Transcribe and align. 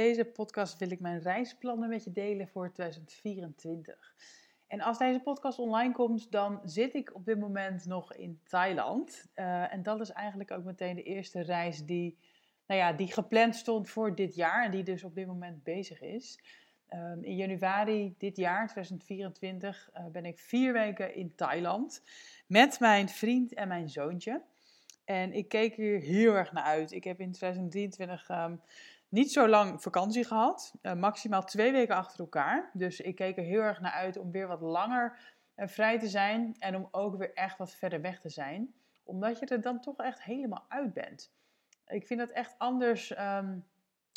Deze 0.00 0.24
podcast 0.24 0.78
wil 0.78 0.90
ik 0.90 1.00
mijn 1.00 1.20
reisplannen 1.20 1.88
met 1.88 2.04
je 2.04 2.12
delen 2.12 2.48
voor 2.48 2.72
2024. 2.72 4.14
En 4.66 4.80
als 4.80 4.98
deze 4.98 5.20
podcast 5.20 5.58
online 5.58 5.92
komt, 5.92 6.30
dan 6.30 6.60
zit 6.64 6.94
ik 6.94 7.14
op 7.14 7.24
dit 7.24 7.38
moment 7.38 7.86
nog 7.86 8.14
in 8.14 8.40
Thailand. 8.44 9.26
Uh, 9.34 9.72
en 9.72 9.82
dat 9.82 10.00
is 10.00 10.10
eigenlijk 10.10 10.50
ook 10.50 10.64
meteen 10.64 10.96
de 10.96 11.02
eerste 11.02 11.40
reis 11.40 11.84
die, 11.84 12.18
nou 12.66 12.80
ja, 12.80 12.92
die 12.92 13.12
gepland 13.12 13.56
stond 13.56 13.88
voor 13.88 14.14
dit 14.14 14.34
jaar 14.34 14.64
en 14.64 14.70
die 14.70 14.82
dus 14.82 15.04
op 15.04 15.14
dit 15.14 15.26
moment 15.26 15.62
bezig 15.62 16.00
is. 16.00 16.40
Um, 16.94 17.24
in 17.24 17.36
januari 17.36 18.14
dit 18.18 18.36
jaar, 18.36 18.68
2024, 18.68 19.90
uh, 19.94 20.06
ben 20.06 20.24
ik 20.24 20.38
vier 20.38 20.72
weken 20.72 21.14
in 21.14 21.34
Thailand 21.34 22.02
met 22.46 22.80
mijn 22.80 23.08
vriend 23.08 23.54
en 23.54 23.68
mijn 23.68 23.88
zoontje. 23.88 24.42
En 25.04 25.32
ik 25.32 25.48
keek 25.48 25.74
hier 25.74 26.00
heel 26.00 26.34
erg 26.34 26.52
naar 26.52 26.64
uit. 26.64 26.92
Ik 26.92 27.04
heb 27.04 27.20
in 27.20 27.32
2023 27.32 28.28
um, 28.30 28.60
niet 29.10 29.32
zo 29.32 29.48
lang 29.48 29.82
vakantie 29.82 30.24
gehad. 30.24 30.74
Uh, 30.82 30.94
maximaal 30.94 31.44
twee 31.44 31.72
weken 31.72 31.94
achter 31.94 32.20
elkaar. 32.20 32.70
Dus 32.72 33.00
ik 33.00 33.14
keek 33.14 33.36
er 33.36 33.44
heel 33.44 33.60
erg 33.60 33.80
naar 33.80 33.92
uit 33.92 34.16
om 34.16 34.30
weer 34.30 34.46
wat 34.46 34.60
langer 34.60 35.18
uh, 35.56 35.66
vrij 35.66 35.98
te 35.98 36.08
zijn. 36.08 36.56
En 36.58 36.76
om 36.76 36.88
ook 36.90 37.16
weer 37.16 37.34
echt 37.34 37.58
wat 37.58 37.74
verder 37.74 38.00
weg 38.00 38.20
te 38.20 38.28
zijn. 38.28 38.74
Omdat 39.04 39.38
je 39.38 39.46
er 39.46 39.60
dan 39.60 39.80
toch 39.80 39.96
echt 39.96 40.22
helemaal 40.22 40.64
uit 40.68 40.92
bent. 40.92 41.32
Ik 41.86 42.06
vind 42.06 42.20
dat 42.20 42.30
echt 42.30 42.54
anders 42.58 43.18
um, 43.18 43.66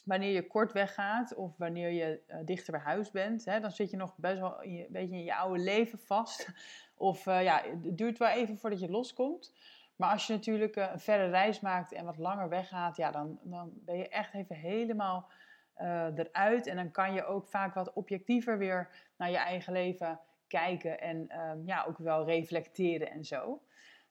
wanneer 0.05 0.31
je 0.31 0.47
kort 0.47 0.71
weggaat. 0.71 1.35
Of 1.35 1.57
wanneer 1.57 1.89
je 1.89 2.21
uh, 2.27 2.37
dichter 2.45 2.73
bij 2.73 2.81
huis 2.81 3.11
bent. 3.11 3.45
Hè, 3.45 3.59
dan 3.59 3.71
zit 3.71 3.89
je 3.89 3.97
nog 3.97 4.17
best 4.17 4.39
wel 4.39 4.63
een 4.63 4.87
beetje 4.89 5.15
in 5.15 5.23
je 5.23 5.35
oude 5.35 5.59
leven 5.59 5.99
vast. 5.99 6.47
Of 6.95 7.25
ja, 7.25 7.63
het 7.63 7.97
duurt 7.97 8.17
wel 8.17 8.29
even 8.29 8.57
voordat 8.57 8.79
je 8.79 8.89
loskomt. 8.89 9.53
Maar 9.95 10.11
als 10.11 10.27
je 10.27 10.33
natuurlijk 10.33 10.75
een 10.75 10.99
verre 10.99 11.29
reis 11.29 11.59
maakt 11.59 11.93
en 11.93 12.05
wat 12.05 12.17
langer 12.17 12.49
weggaat, 12.49 12.97
ja, 12.97 13.11
dan, 13.11 13.39
dan 13.43 13.71
ben 13.73 13.97
je 13.97 14.07
echt 14.07 14.33
even 14.33 14.55
helemaal 14.55 15.31
uh, 15.77 16.17
eruit. 16.17 16.67
En 16.67 16.75
dan 16.75 16.91
kan 16.91 17.13
je 17.13 17.25
ook 17.25 17.47
vaak 17.47 17.73
wat 17.73 17.93
objectiever 17.93 18.57
weer 18.57 18.89
naar 19.17 19.29
je 19.29 19.37
eigen 19.37 19.73
leven 19.73 20.19
kijken 20.47 20.99
en 20.99 21.39
um, 21.39 21.61
ja, 21.65 21.85
ook 21.87 21.97
wel 21.97 22.25
reflecteren 22.25 23.11
en 23.11 23.25
zo. 23.25 23.61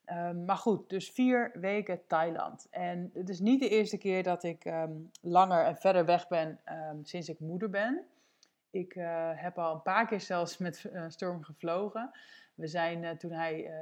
Um, 0.05 0.45
maar 0.45 0.57
goed, 0.57 0.89
dus 0.89 1.11
vier 1.11 1.51
weken 1.53 2.07
Thailand. 2.07 2.67
En 2.69 3.09
het 3.13 3.29
is 3.29 3.39
niet 3.39 3.59
de 3.59 3.69
eerste 3.69 3.97
keer 3.97 4.23
dat 4.23 4.43
ik 4.43 4.65
um, 4.65 5.09
langer 5.21 5.65
en 5.65 5.75
verder 5.75 6.05
weg 6.05 6.27
ben 6.27 6.59
sinds 7.03 7.29
ik 7.29 7.39
moeder 7.39 7.69
ben. 7.69 8.05
Ik 8.69 8.95
uh, 8.95 9.29
heb 9.33 9.57
al 9.57 9.73
een 9.73 9.81
paar 9.81 10.07
keer 10.07 10.21
zelfs 10.21 10.57
met 10.57 10.91
Storm 11.07 11.43
gevlogen. 11.43 12.11
We 12.53 12.67
zijn 12.67 13.03
uh, 13.03 13.11
toen 13.11 13.31
hij 13.31 13.69
uh, 13.69 13.73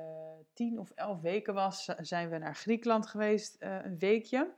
tien 0.53 0.79
of 0.79 0.91
elf 0.91 1.21
weken 1.21 1.53
was, 1.53 1.85
zijn 1.85 2.29
we 2.29 2.37
naar 2.37 2.55
Griekenland 2.55 3.07
geweest, 3.07 3.61
uh, 3.63 3.77
een 3.83 3.99
weekje. 3.99 4.53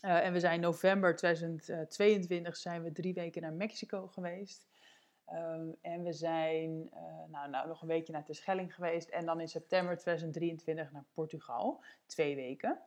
en 0.00 0.32
we 0.32 0.40
zijn 0.40 0.60
november 0.60 1.16
2022 1.16 2.56
zijn 2.56 2.82
we 2.82 2.92
drie 2.92 3.14
weken 3.14 3.42
naar 3.42 3.52
Mexico 3.52 4.06
geweest. 4.06 4.68
Um, 5.32 5.76
en 5.80 6.02
we 6.02 6.12
zijn 6.12 6.90
nou, 7.28 7.50
nou, 7.50 7.68
nog 7.68 7.82
een 7.82 7.88
weekje 7.88 8.12
naar 8.12 8.24
Terschelling 8.24 8.74
geweest. 8.74 9.08
En 9.08 9.26
dan 9.26 9.40
in 9.40 9.48
september 9.48 9.96
2023 9.96 10.92
naar 10.92 11.04
Portugal, 11.12 11.84
twee 12.06 12.36
weken. 12.36 12.78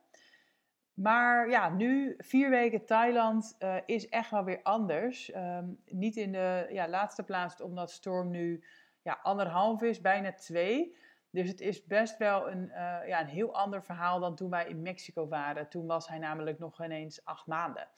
Maar 0.94 1.50
ja, 1.50 1.68
nu 1.68 2.14
vier 2.18 2.50
weken 2.50 2.84
Thailand 2.84 3.56
is 3.86 4.08
echt 4.08 4.30
wel 4.30 4.44
weer 4.44 4.60
anders. 4.62 5.34
Um, 5.34 5.82
niet 5.86 6.16
in 6.16 6.32
de 6.32 6.66
ja, 6.70 6.88
laatste 6.88 7.22
plaats 7.22 7.60
omdat 7.60 7.90
Storm 7.90 8.30
nu 8.30 8.64
ja, 9.04 9.18
anderhalf 9.22 9.82
is, 9.82 10.00
bijna 10.00 10.32
twee. 10.32 10.96
Dus 11.30 11.48
het 11.48 11.60
is 11.60 11.84
best 11.84 12.18
wel 12.18 12.50
een, 12.50 12.64
uh, 12.68 12.74
ja, 13.06 13.20
een 13.20 13.26
heel 13.26 13.54
ander 13.54 13.82
verhaal 13.82 14.20
dan 14.20 14.34
toen 14.34 14.50
wij 14.50 14.66
in 14.66 14.82
Mexico 14.82 15.28
waren. 15.28 15.68
Toen 15.68 15.86
was 15.86 16.08
hij 16.08 16.18
namelijk 16.18 16.58
nog 16.58 16.84
ineens 16.84 17.24
acht 17.24 17.46
maanden. 17.46 17.88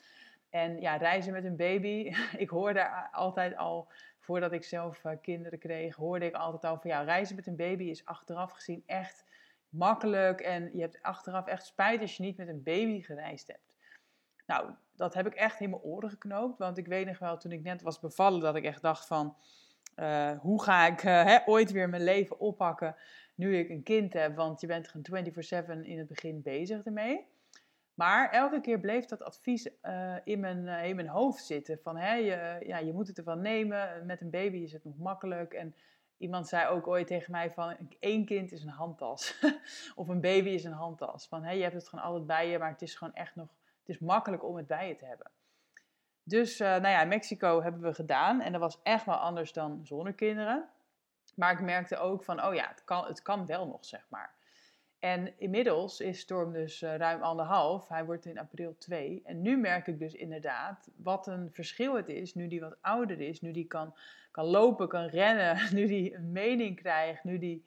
En 0.51 0.81
ja, 0.81 0.97
reizen 0.97 1.33
met 1.33 1.45
een 1.45 1.57
baby. 1.57 2.13
ik 2.45 2.51
hoorde 2.51 3.13
altijd 3.13 3.57
al, 3.57 3.89
voordat 4.19 4.53
ik 4.53 4.65
zelf 4.65 5.05
uh, 5.05 5.13
kinderen 5.23 5.59
kreeg, 5.59 5.97
hoorde 5.97 6.27
ik 6.27 6.35
altijd 6.35 6.65
al 6.65 6.81
van 6.81 6.91
ja, 6.91 7.03
reizen 7.03 7.37
met 7.37 7.47
een 7.47 7.57
baby 7.57 7.85
is 7.85 8.05
achteraf 8.05 8.53
gezien 8.53 8.83
echt 8.87 9.25
makkelijk. 9.69 10.41
En 10.41 10.71
je 10.73 10.81
hebt 10.81 11.03
achteraf 11.03 11.47
echt 11.47 11.67
spijt 11.67 12.01
als 12.01 12.17
je 12.17 12.23
niet 12.23 12.37
met 12.37 12.49
een 12.49 12.63
baby 12.63 13.01
gereisd 13.03 13.47
hebt. 13.47 13.75
Nou, 14.47 14.71
dat 14.95 15.15
heb 15.15 15.27
ik 15.27 15.35
echt 15.35 15.61
in 15.61 15.71
mijn 15.71 15.83
oren 15.83 16.11
geknoopt. 16.11 16.59
Want 16.59 16.79
ik 16.79 16.87
weet 16.87 17.07
nog 17.07 17.19
wel, 17.19 17.39
toen 17.39 17.53
ik 17.53 17.63
net 17.63 17.83
was 17.83 18.01
bevallen, 18.01 18.41
dat 18.41 18.57
ik 18.57 18.65
echt 18.65 18.83
dacht 18.83 19.07
van 19.07 19.37
uh, 19.97 20.31
hoe 20.39 20.63
ga 20.63 20.87
ik 20.87 21.03
uh, 21.03 21.25
hè, 21.25 21.39
ooit 21.47 21.71
weer 21.73 21.89
mijn 21.89 22.05
leven 22.05 22.39
oppakken 22.39 22.97
nu 23.35 23.57
ik 23.57 23.69
een 23.69 23.83
kind 23.83 24.13
heb? 24.13 24.37
Want 24.37 24.61
je 24.61 24.67
bent 24.67 24.89
gewoon 24.89 25.25
24-7 25.83 25.87
in 25.87 25.99
het 25.99 26.09
begin 26.09 26.43
bezig 26.43 26.85
ermee. 26.85 27.27
Maar 27.95 28.31
elke 28.31 28.61
keer 28.61 28.81
bleef 28.81 29.05
dat 29.05 29.23
advies 29.23 29.69
uh, 29.83 30.15
in, 30.25 30.41
mijn, 30.41 30.69
in 30.85 30.97
mijn 30.97 31.09
hoofd 31.09 31.45
zitten. 31.45 31.79
Van 31.83 31.97
hè, 31.97 32.15
je, 32.15 32.67
ja, 32.67 32.79
je 32.79 32.93
moet 32.93 33.09
het 33.09 33.19
ervan 33.19 33.41
nemen. 33.41 34.07
Met 34.07 34.21
een 34.21 34.31
baby 34.31 34.57
is 34.57 34.73
het 34.73 34.85
nog 34.85 34.99
makkelijk. 34.99 35.53
En 35.53 35.75
iemand 36.17 36.49
zei 36.49 36.69
ook 36.69 36.87
ooit 36.87 37.07
tegen 37.07 37.33
mij 37.33 37.51
van 37.51 37.77
één 38.01 38.25
kind 38.25 38.53
is 38.53 38.63
een 38.63 38.69
handtas. 38.69 39.45
of 39.95 40.09
een 40.09 40.21
baby 40.21 40.49
is 40.49 40.65
een 40.65 40.73
handtas. 40.73 41.29
Van 41.29 41.45
hè, 41.45 41.53
je 41.53 41.63
hebt 41.63 41.75
het 41.75 41.89
gewoon 41.89 42.05
altijd 42.05 42.27
bij 42.27 42.49
je, 42.49 42.59
maar 42.59 42.71
het 42.71 42.83
is 42.83 42.95
gewoon 42.95 43.15
echt 43.15 43.35
nog... 43.35 43.49
Het 43.81 43.95
is 43.95 43.99
makkelijk 43.99 44.45
om 44.45 44.57
het 44.57 44.67
bij 44.67 44.89
je 44.89 44.97
te 44.97 45.05
hebben. 45.05 45.31
Dus 46.29 46.61
uh, 46.61 46.69
nou 46.69 46.89
ja, 46.89 47.05
Mexico 47.05 47.63
hebben 47.63 47.81
we 47.81 47.95
gedaan. 47.95 48.41
En 48.41 48.53
dat 48.53 48.61
was 48.61 48.81
echt 48.83 49.05
wel 49.05 49.15
anders 49.15 49.53
dan 49.53 49.81
zonder 49.83 50.13
kinderen. 50.13 50.69
Maar 51.35 51.53
ik 51.53 51.61
merkte 51.61 51.99
ook 51.99 52.25
van, 52.25 52.45
oh 52.45 52.55
ja, 52.55 52.69
het 52.69 52.85
kan, 52.85 53.07
het 53.07 53.23
kan 53.23 53.47
wel 53.47 53.67
nog, 53.67 53.85
zeg 53.85 54.07
maar. 54.09 54.35
En 54.99 55.39
inmiddels 55.39 56.01
is 56.01 56.21
Storm 56.21 56.53
dus 56.53 56.83
uh, 56.83 56.97
ruim 56.97 57.23
anderhalf. 57.23 57.89
Hij 57.89 58.05
wordt 58.05 58.27
in 58.27 58.39
april 58.39 58.77
twee. 58.79 59.23
En 59.25 59.43
nu 59.43 59.57
merk 59.57 59.87
ik 59.87 59.99
dus 59.99 60.15
inderdaad 60.15 60.89
wat 60.97 61.27
een 61.27 61.51
verschil 61.53 61.95
het 61.95 62.09
is. 62.09 62.35
Nu 62.35 62.49
die 62.49 62.61
wat 62.61 62.77
ouder 62.81 63.21
is. 63.21 63.41
Nu 63.41 63.53
die 63.53 63.67
kan, 63.67 63.95
kan 64.31 64.45
lopen, 64.45 64.89
kan 64.89 65.07
rennen. 65.07 65.59
Nu 65.77 65.87
die 65.87 66.15
een 66.15 66.33
mening 66.33 66.77
krijgt. 66.77 67.25
Nu 67.25 67.39
die 67.39 67.65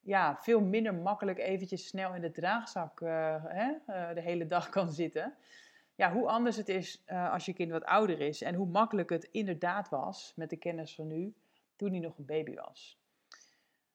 ja, 0.00 0.38
veel 0.40 0.60
minder 0.60 0.94
makkelijk 0.94 1.38
eventjes 1.38 1.86
snel 1.86 2.14
in 2.14 2.20
de 2.20 2.30
draagzak 2.30 3.00
uh, 3.00 3.44
hè, 3.44 3.72
de 4.14 4.20
hele 4.20 4.46
dag 4.46 4.68
kan 4.68 4.92
zitten 4.92 5.34
ja, 5.96 6.12
hoe 6.12 6.28
anders 6.28 6.56
het 6.56 6.68
is 6.68 7.02
uh, 7.06 7.32
als 7.32 7.44
je 7.44 7.52
kind 7.52 7.70
wat 7.70 7.84
ouder 7.84 8.20
is. 8.20 8.42
En 8.42 8.54
hoe 8.54 8.66
makkelijk 8.66 9.10
het 9.10 9.24
inderdaad 9.24 9.88
was, 9.88 10.32
met 10.36 10.50
de 10.50 10.56
kennis 10.56 10.94
van 10.94 11.06
nu, 11.06 11.34
toen 11.76 11.90
hij 11.90 12.00
nog 12.00 12.18
een 12.18 12.24
baby 12.24 12.54
was. 12.54 12.98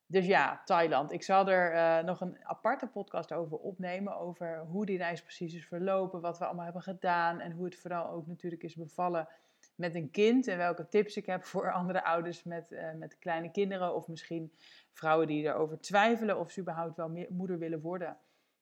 Dus 0.05 0.25
ja, 0.25 0.61
Thailand. 0.65 1.11
Ik 1.11 1.23
zal 1.23 1.47
er 1.47 1.73
uh, 1.73 2.05
nog 2.05 2.21
een 2.21 2.37
aparte 2.43 2.87
podcast 2.87 3.33
over 3.33 3.57
opnemen. 3.57 4.17
Over 4.17 4.59
hoe 4.59 4.85
die 4.85 4.97
reis 4.97 5.21
precies 5.21 5.53
is 5.53 5.67
verlopen. 5.67 6.21
Wat 6.21 6.37
we 6.37 6.45
allemaal 6.45 6.63
hebben 6.63 6.81
gedaan. 6.81 7.39
En 7.39 7.51
hoe 7.51 7.65
het 7.65 7.75
vooral 7.75 8.09
ook 8.09 8.27
natuurlijk 8.27 8.63
is 8.63 8.75
bevallen 8.75 9.27
met 9.75 9.95
een 9.95 10.11
kind. 10.11 10.47
En 10.47 10.57
welke 10.57 10.87
tips 10.87 11.17
ik 11.17 11.25
heb 11.25 11.43
voor 11.43 11.71
andere 11.71 12.03
ouders 12.03 12.43
met, 12.43 12.71
uh, 12.71 12.93
met 12.93 13.19
kleine 13.19 13.51
kinderen. 13.51 13.95
Of 13.95 14.07
misschien 14.07 14.53
vrouwen 14.91 15.27
die 15.27 15.43
erover 15.43 15.79
twijfelen 15.79 16.39
of 16.39 16.51
ze 16.51 16.61
überhaupt 16.61 16.95
wel 16.95 17.25
moeder 17.29 17.57
willen 17.57 17.81
worden 17.81 18.17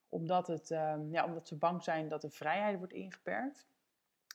omdat, 0.10 0.48
het, 0.48 0.70
um, 0.70 1.12
ja, 1.12 1.26
omdat 1.26 1.48
ze 1.48 1.58
bang 1.58 1.84
zijn 1.84 2.08
dat 2.08 2.22
de 2.22 2.30
vrijheid 2.30 2.78
wordt 2.78 2.94
ingeperkt. 2.94 3.68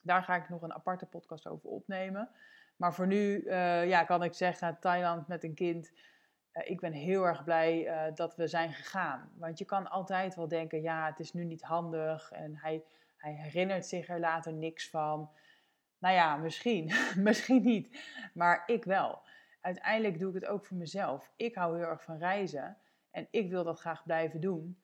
Daar 0.03 0.23
ga 0.23 0.37
ik 0.37 0.49
nog 0.49 0.63
een 0.63 0.75
aparte 0.75 1.07
podcast 1.07 1.47
over 1.47 1.69
opnemen. 1.69 2.31
Maar 2.77 2.95
voor 2.95 3.07
nu 3.07 3.43
uh, 3.43 3.89
ja, 3.89 4.05
kan 4.05 4.23
ik 4.23 4.35
zeggen, 4.35 4.79
Thailand 4.81 5.29
met 5.29 5.45
een 5.45 5.55
kind. 5.55 5.93
Uh, 6.53 6.71
ik 6.71 6.81
ben 6.81 6.93
heel 6.93 7.27
erg 7.27 7.45
blij 7.45 7.87
uh, 7.87 8.15
dat 8.15 8.37
we 8.37 8.47
zijn 8.47 8.73
gegaan. 8.73 9.31
Want 9.37 9.59
je 9.59 9.65
kan 9.65 9.91
altijd 9.91 10.35
wel 10.35 10.49
denken, 10.49 10.83
ja, 10.83 11.07
het 11.07 11.21
is 11.21 11.33
nu 11.33 11.45
niet 11.45 11.63
handig. 11.63 12.31
En 12.33 12.57
hij, 12.57 12.85
hij 13.17 13.33
herinnert 13.33 13.87
zich 13.87 14.09
er 14.09 14.21
later 14.21 14.53
niks 14.53 14.91
van. 14.91 15.31
Nou 15.99 16.15
ja, 16.15 16.37
misschien. 16.37 16.93
misschien 17.17 17.63
niet. 17.63 17.99
Maar 18.35 18.63
ik 18.67 18.85
wel. 18.85 19.23
Uiteindelijk 19.61 20.19
doe 20.19 20.29
ik 20.29 20.35
het 20.35 20.47
ook 20.47 20.67
voor 20.67 20.77
mezelf. 20.77 21.33
Ik 21.37 21.55
hou 21.55 21.77
heel 21.79 21.87
erg 21.87 22.03
van 22.03 22.19
reizen. 22.19 22.77
En 23.11 23.29
ik 23.31 23.51
wil 23.51 23.65
dat 23.65 23.81
graag 23.81 24.05
blijven 24.05 24.41
doen. 24.41 24.84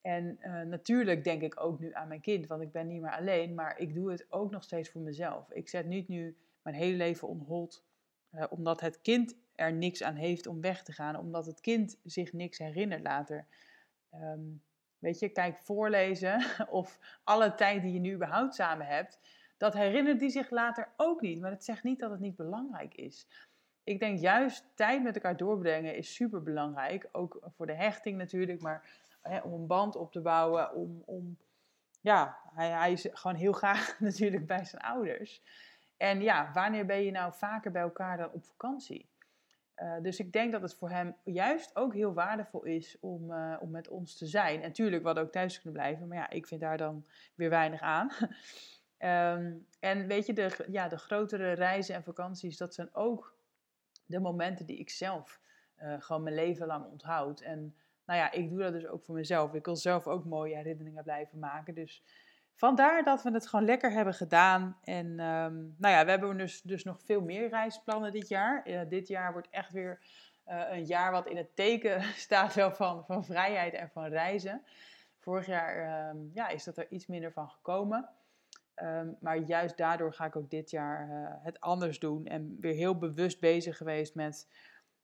En 0.00 0.38
uh, 0.40 0.60
natuurlijk 0.60 1.24
denk 1.24 1.42
ik 1.42 1.60
ook 1.60 1.80
nu 1.80 1.92
aan 1.92 2.08
mijn 2.08 2.20
kind, 2.20 2.46
want 2.46 2.62
ik 2.62 2.72
ben 2.72 2.86
niet 2.86 3.00
meer 3.00 3.16
alleen, 3.16 3.54
maar 3.54 3.78
ik 3.78 3.94
doe 3.94 4.10
het 4.10 4.26
ook 4.28 4.50
nog 4.50 4.62
steeds 4.62 4.90
voor 4.90 5.00
mezelf. 5.00 5.50
Ik 5.50 5.68
zet 5.68 5.86
niet 5.86 6.08
nu 6.08 6.36
mijn 6.62 6.76
hele 6.76 6.96
leven 6.96 7.28
on 7.28 7.40
hold, 7.40 7.84
uh, 8.32 8.44
omdat 8.50 8.80
het 8.80 9.00
kind 9.00 9.36
er 9.54 9.72
niks 9.72 10.02
aan 10.02 10.14
heeft 10.14 10.46
om 10.46 10.60
weg 10.60 10.82
te 10.82 10.92
gaan, 10.92 11.16
omdat 11.16 11.46
het 11.46 11.60
kind 11.60 11.98
zich 12.04 12.32
niks 12.32 12.58
herinnert 12.58 13.02
later. 13.02 13.46
Um, 14.14 14.62
weet 14.98 15.18
je, 15.18 15.28
kijk, 15.28 15.58
voorlezen 15.58 16.44
of 16.70 16.98
alle 17.24 17.54
tijd 17.54 17.82
die 17.82 17.92
je 17.92 18.00
nu 18.00 18.14
überhaupt 18.14 18.54
samen 18.54 18.86
hebt, 18.86 19.18
dat 19.56 19.74
herinnert 19.74 20.20
die 20.20 20.30
zich 20.30 20.50
later 20.50 20.88
ook 20.96 21.20
niet. 21.20 21.40
Maar 21.40 21.50
dat 21.50 21.64
zegt 21.64 21.82
niet 21.82 21.98
dat 21.98 22.10
het 22.10 22.20
niet 22.20 22.36
belangrijk 22.36 22.94
is. 22.94 23.26
ik 23.84 23.98
denk 23.98 24.18
juist 24.18 24.64
tijd 24.74 25.02
met 25.02 25.14
elkaar 25.14 25.36
doorbrengen 25.36 25.96
is 25.96 26.14
super 26.14 26.42
belangrijk. 26.42 27.08
Ook 27.12 27.40
voor 27.56 27.66
de 27.66 27.74
hechting 27.74 28.16
natuurlijk, 28.16 28.60
maar 28.60 28.88
om 29.42 29.52
een 29.52 29.66
band 29.66 29.96
op 29.96 30.12
te 30.12 30.20
bouwen. 30.20 30.74
Om, 30.74 31.02
om 31.04 31.38
ja, 32.00 32.38
hij, 32.54 32.70
hij 32.70 32.92
is 32.92 33.08
gewoon 33.12 33.36
heel 33.36 33.52
graag 33.52 33.96
natuurlijk 34.00 34.46
bij 34.46 34.64
zijn 34.64 34.82
ouders. 34.82 35.42
En 35.96 36.20
ja, 36.20 36.50
wanneer 36.52 36.86
ben 36.86 37.04
je 37.04 37.10
nou 37.10 37.32
vaker 37.34 37.70
bij 37.70 37.82
elkaar 37.82 38.16
dan 38.16 38.32
op 38.32 38.44
vakantie? 38.44 39.08
Uh, 39.76 40.00
dus 40.02 40.18
ik 40.18 40.32
denk 40.32 40.52
dat 40.52 40.62
het 40.62 40.74
voor 40.74 40.90
hem 40.90 41.16
juist 41.24 41.76
ook 41.76 41.94
heel 41.94 42.12
waardevol 42.12 42.62
is 42.62 42.96
om, 43.00 43.30
uh, 43.32 43.56
om 43.60 43.70
met 43.70 43.88
ons 43.88 44.16
te 44.16 44.26
zijn. 44.26 44.56
En 44.56 44.66
natuurlijk, 44.68 45.02
we 45.02 45.20
ook 45.20 45.32
thuis 45.32 45.60
kunnen 45.60 45.80
blijven, 45.80 46.08
maar 46.08 46.16
ja, 46.16 46.30
ik 46.30 46.46
vind 46.46 46.60
daar 46.60 46.76
dan 46.76 47.06
weer 47.34 47.50
weinig 47.50 47.80
aan. 47.80 48.10
um, 49.38 49.66
en 49.80 50.06
weet 50.06 50.26
je, 50.26 50.32
de, 50.32 50.66
ja, 50.70 50.88
de 50.88 50.98
grotere 50.98 51.52
reizen 51.52 51.94
en 51.94 52.02
vakanties, 52.02 52.56
dat 52.56 52.74
zijn 52.74 52.94
ook 52.94 53.36
de 54.06 54.20
momenten 54.20 54.66
die 54.66 54.78
ik 54.78 54.90
zelf 54.90 55.40
uh, 55.82 55.94
gewoon 55.98 56.22
mijn 56.22 56.34
leven 56.34 56.66
lang 56.66 56.86
onthoud. 56.86 57.40
En 57.40 57.76
nou 58.08 58.20
ja, 58.20 58.32
ik 58.32 58.50
doe 58.50 58.58
dat 58.58 58.72
dus 58.72 58.86
ook 58.86 59.04
voor 59.04 59.14
mezelf. 59.14 59.54
Ik 59.54 59.64
wil 59.64 59.76
zelf 59.76 60.06
ook 60.06 60.24
mooie 60.24 60.56
herinneringen 60.56 61.02
blijven 61.02 61.38
maken. 61.38 61.74
Dus 61.74 62.02
vandaar 62.54 63.04
dat 63.04 63.22
we 63.22 63.30
het 63.30 63.46
gewoon 63.46 63.64
lekker 63.64 63.90
hebben 63.90 64.14
gedaan. 64.14 64.78
En 64.82 65.06
um, 65.06 65.74
nou 65.78 65.94
ja, 65.94 66.04
we 66.04 66.10
hebben 66.10 66.36
dus, 66.36 66.62
dus 66.62 66.84
nog 66.84 67.00
veel 67.04 67.20
meer 67.20 67.48
reisplannen 67.48 68.12
dit 68.12 68.28
jaar. 68.28 68.68
Uh, 68.68 68.80
dit 68.88 69.08
jaar 69.08 69.32
wordt 69.32 69.48
echt 69.50 69.72
weer 69.72 69.98
uh, 70.46 70.62
een 70.70 70.84
jaar 70.84 71.12
wat 71.12 71.26
in 71.26 71.36
het 71.36 71.56
teken 71.56 72.02
staat 72.26 72.52
van, 72.52 73.04
van 73.04 73.24
vrijheid 73.24 73.74
en 73.74 73.90
van 73.90 74.04
reizen. 74.04 74.62
Vorig 75.18 75.46
jaar 75.46 76.08
um, 76.10 76.30
ja, 76.34 76.48
is 76.48 76.64
dat 76.64 76.76
er 76.76 76.90
iets 76.90 77.06
minder 77.06 77.32
van 77.32 77.48
gekomen. 77.48 78.08
Um, 78.82 79.16
maar 79.20 79.36
juist 79.36 79.76
daardoor 79.76 80.12
ga 80.12 80.24
ik 80.24 80.36
ook 80.36 80.50
dit 80.50 80.70
jaar 80.70 81.08
uh, 81.08 81.44
het 81.44 81.60
anders 81.60 81.98
doen. 81.98 82.26
En 82.26 82.56
weer 82.60 82.74
heel 82.74 82.98
bewust 82.98 83.40
bezig 83.40 83.76
geweest 83.76 84.14
met, 84.14 84.48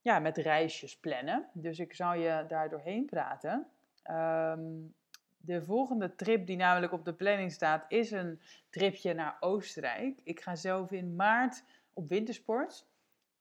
ja, 0.04 0.18
met 0.18 0.36
reisjes 0.36 0.98
plannen. 0.98 1.48
Dus 1.52 1.78
ik 1.78 1.94
zal 1.94 2.14
je 2.14 2.44
daar 2.48 2.68
doorheen 2.68 3.04
praten. 3.06 3.66
Um, 4.10 4.94
de 5.36 5.62
volgende 5.62 6.14
trip 6.14 6.46
die 6.46 6.56
namelijk 6.56 6.92
op 6.92 7.04
de 7.04 7.12
planning 7.12 7.52
staat, 7.52 7.84
is 7.88 8.10
een 8.10 8.40
tripje 8.70 9.14
naar 9.14 9.36
Oostenrijk. 9.40 10.20
Ik 10.22 10.40
ga 10.40 10.56
zelf 10.56 10.90
in 10.90 11.16
maart 11.16 11.64
op 11.92 12.08
wintersport. 12.08 12.86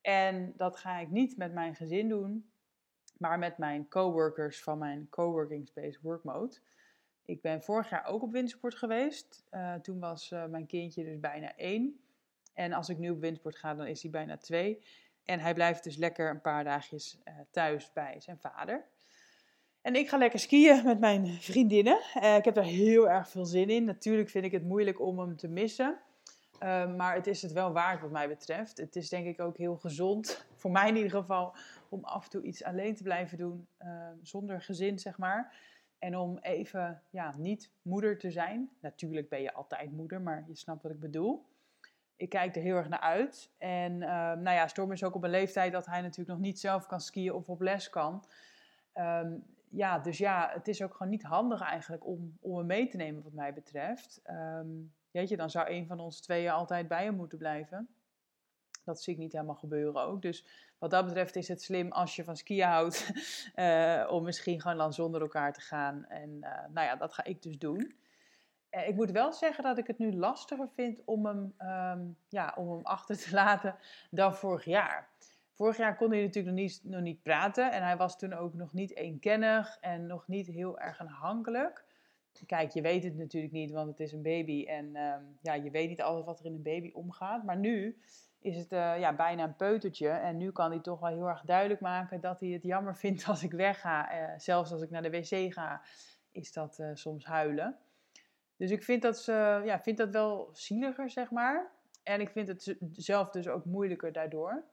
En 0.02 0.54
dat 0.58 0.78
ga 0.78 1.00
ik 1.00 1.10
niet 1.10 1.38
met 1.38 1.54
mijn 1.54 1.76
gezin 1.76 2.10
doen, 2.10 2.52
maar 3.18 3.40
met 3.40 3.58
mijn 3.58 3.88
coworkers 3.88 4.64
van 4.64 4.78
mijn 4.78 5.08
coworking 5.10 5.68
space 5.68 6.00
Workmode. 6.02 6.58
Ik 7.26 7.42
ben 7.42 7.64
vorig 7.64 7.90
jaar 7.90 8.06
ook 8.06 8.22
op 8.22 8.32
wintersport 8.32 8.76
geweest. 8.76 9.44
Uh, 9.52 9.74
toen 9.74 10.00
was 10.00 10.32
uh, 10.32 10.46
mijn 10.46 10.66
kindje 10.66 11.04
dus 11.04 11.20
bijna 11.20 11.56
één. 11.56 12.00
En 12.54 12.74
als 12.74 12.90
ik 12.90 12.98
nu 12.98 13.10
op 13.10 13.20
wintersport 13.20 13.58
ga, 13.58 13.76
dan 13.76 13.88
is 13.88 14.02
hij 14.02 14.12
bijna 14.12 14.38
twee. 14.38 14.84
En 15.26 15.40
hij 15.40 15.54
blijft 15.54 15.84
dus 15.84 15.96
lekker 15.96 16.30
een 16.30 16.42
paar 16.42 16.64
dagjes 16.64 17.22
uh, 17.26 17.34
thuis 17.52 17.94
bij 17.94 18.16
zijn 18.20 18.40
vader. 18.40 18.86
En 19.82 19.96
ik 19.96 20.10
ga 20.10 20.18
lekker 20.18 20.40
skiën 20.40 20.84
met 20.84 21.00
mijn 21.00 21.28
vriendinnen. 21.28 22.00
Uh, 22.22 22.36
ik 22.36 22.46
heb 22.46 22.58
er 22.58 22.64
heel 22.64 23.10
erg 23.10 23.30
veel 23.30 23.46
zin 23.46 23.70
in. 23.70 23.86
Natuurlijk 23.86 24.30
vind 24.30 24.46
ik 24.46 24.52
het 24.52 24.64
moeilijk 24.64 25.02
om 25.02 25.20
hem 25.20 25.38
te 25.38 25.48
missen. 25.48 25.98
Uh, 26.64 26.96
maar 26.96 27.16
het 27.16 27.28
is 27.28 27.42
het 27.42 27.52
wel 27.52 27.72
waard 27.72 28.02
wat 28.02 28.12
mij 28.12 28.28
betreft. 28.28 28.78
Het 28.78 28.96
is 28.96 29.10
denk 29.10 29.26
ik 29.26 29.42
ook 29.42 29.58
heel 29.58 29.76
gezond, 29.76 30.46
voor 30.56 30.72
mij 30.72 30.90
in 30.90 30.96
ieder 30.96 31.12
geval, 31.12 31.56
om 31.90 32.04
af 32.04 32.24
en 32.24 32.30
toe 32.30 32.42
iets 32.42 32.64
alleen 32.64 32.96
te 32.96 33.04
blijven 33.04 33.38
doen. 33.38 33.68
Uh, 33.82 34.08
zonder 34.22 34.62
gezin, 34.62 35.00
zeg 35.00 35.18
maar. 35.18 35.56
En 36.00 36.18
om 36.18 36.38
even 36.42 37.02
ja, 37.10 37.34
niet 37.38 37.72
moeder 37.82 38.18
te 38.18 38.32
zijn. 38.32 38.70
Natuurlijk 38.80 39.30
ben 39.30 39.42
je 39.42 39.54
altijd 39.54 39.92
moeder, 39.92 40.22
maar 40.22 40.44
je 40.48 40.56
snapt 40.56 40.84
wat 40.84 40.92
ik 40.92 41.00
bedoel. 41.00 41.46
Ik 42.24 42.30
kijk 42.30 42.56
er 42.56 42.62
heel 42.62 42.76
erg 42.76 42.90
naar 42.90 43.00
uit. 43.00 43.50
En 43.58 43.98
nou 43.98 44.52
ja, 44.52 44.68
Storm 44.68 44.92
is 44.92 45.04
ook 45.04 45.16
op 45.16 45.24
een 45.24 45.30
leeftijd 45.30 45.72
dat 45.72 45.86
hij 45.86 46.02
natuurlijk 46.02 46.30
nog 46.30 46.40
niet 46.40 46.60
zelf 46.60 46.86
kan 46.86 47.02
skiën 47.02 47.34
of 47.34 47.50
op 47.50 47.62
les 47.62 47.90
kan. 47.90 48.26
Um, 48.94 49.44
ja, 49.70 50.00
dus 50.00 50.18
ja, 50.18 50.50
het 50.54 50.68
is 50.68 50.82
ook 50.82 50.94
gewoon 50.94 51.12
niet 51.12 51.24
handig 51.24 51.62
eigenlijk 51.62 52.06
om, 52.06 52.38
om 52.42 52.58
hem 52.58 52.66
mee 52.66 52.88
te 52.88 52.98
nemen 52.98 53.24
wat 53.24 53.34
mij 53.34 53.54
betreft. 53.54 54.22
Um, 54.30 54.94
weet 55.12 55.30
je, 55.30 55.38
dan 55.38 55.50
zou 55.50 55.70
een 55.70 55.88
van 55.88 56.00
ons 56.00 56.22
tweeën 56.22 56.52
altijd 56.52 56.88
bij 56.88 57.04
hem 57.04 57.16
moeten 57.16 57.38
blijven. 57.38 57.88
Dat 58.84 59.02
zie 59.02 59.14
ik 59.14 59.20
niet 59.20 59.32
helemaal 59.32 59.56
gebeuren 59.56 60.02
ook. 60.02 60.22
Dus 60.22 60.46
wat 60.78 60.92
dat 60.92 61.06
betreft 61.06 61.36
is 61.36 61.48
het 61.48 61.62
slim 61.62 61.92
als 61.92 62.16
je 62.16 62.24
van 62.24 62.38
skiën 62.38 62.68
houdt, 62.68 63.12
uh, 63.56 64.08
om 64.16 64.24
misschien 64.24 64.62
gewoon 64.62 64.78
dan 64.78 64.94
zonder 64.94 65.22
elkaar 65.22 65.54
te 65.54 65.62
gaan. 65.62 66.06
En 66.06 66.30
uh, 66.30 66.50
nou 66.74 66.88
ja, 66.88 66.96
dat 66.96 67.14
ga 67.14 67.24
ik 67.24 67.42
dus 67.42 67.58
doen. 67.58 67.96
Uh, 68.76 68.88
ik 68.88 68.96
moet 68.96 69.12
wel 69.12 69.34
zeggen 69.34 69.64
dat 69.64 69.78
ik 69.78 69.88
het 69.88 69.98
nu 69.98 70.16
lastiger 70.16 70.70
vind 70.76 71.02
om 71.06 71.26
hem, 71.26 71.54
um, 71.60 72.18
ja, 72.28 72.54
om 72.58 72.72
hem 72.72 72.86
achter 72.86 73.18
te 73.18 73.34
laten 73.44 73.76
dan 74.12 74.36
vorig 74.36 74.66
jaar. 74.66 75.10
Vorig 75.54 75.78
jaar 75.78 75.96
kon 75.96 76.12
hij 76.12 76.22
natuurlijk 76.22 76.56
nog 76.56 76.66
niet, 76.66 76.82
nog 76.84 77.02
niet 77.02 77.24
praten 77.24 77.72
en 77.72 77.84
hij 77.84 77.98
was 77.98 78.18
toen 78.18 78.34
ook 78.34 78.54
nog 78.54 78.74
niet 78.74 78.96
eenkennig 78.96 79.78
en 79.82 80.08
nog 80.08 80.28
niet 80.28 80.48
heel 80.48 80.80
erg 80.80 81.00
aanhankelijk. 81.00 81.86
Kijk, 82.46 82.72
je 82.72 82.82
weet 82.82 83.04
het 83.04 83.16
natuurlijk 83.16 83.54
niet, 83.54 83.72
want 83.72 83.88
het 83.90 84.00
is 84.00 84.12
een 84.12 84.22
baby 84.22 84.66
en 84.66 84.96
um, 84.96 85.38
ja, 85.42 85.54
je 85.54 85.72
weet 85.72 85.90
niet 85.90 86.02
altijd 86.02 86.26
wat 86.26 86.40
er 86.40 86.46
in 86.46 86.54
een 86.54 86.62
baby 86.62 86.92
omgaat. 86.94 87.44
Maar 87.44 87.58
nu 87.58 88.02
is 88.40 88.58
het 88.58 88.72
uh, 88.72 89.00
ja, 89.00 89.16
bijna 89.16 89.44
een 89.44 89.56
peutertje 89.56 90.10
en 90.10 90.38
nu 90.38 90.52
kan 90.52 90.72
hij 90.72 90.80
toch 90.80 91.00
wel 91.00 91.10
heel 91.10 91.28
erg 91.30 91.42
duidelijk 91.42 91.80
maken 91.82 92.22
dat 92.22 92.40
hij 92.40 92.50
het 92.50 92.64
jammer 92.64 92.96
vindt 92.96 93.26
als 93.30 93.44
ik 93.44 93.52
wegga. 93.52 94.14
Uh, 94.14 94.34
zelfs 94.38 94.72
als 94.72 94.82
ik 94.82 94.90
naar 94.90 95.02
de 95.02 95.10
wc 95.10 95.54
ga, 95.54 95.82
is 96.32 96.54
dat 96.54 96.84
soms 96.94 97.26
huilen. 97.26 97.78
Dus 98.58 98.72
ik 98.72 98.84
vind 98.84 99.02
dat, 99.02 99.26
ja, 99.66 99.80
vind 99.80 99.98
dat 99.98 100.10
wel 100.10 100.50
zieliger, 100.54 101.10
zeg 101.10 101.32
maar. 101.32 101.72
En 102.04 102.22
ik 102.22 102.30
vind 102.30 102.48
het 102.48 102.78
zelf 102.92 103.30
dus 103.30 103.48
ook 103.48 103.66
moeilijker 103.66 104.12
daardoor. 104.12 104.64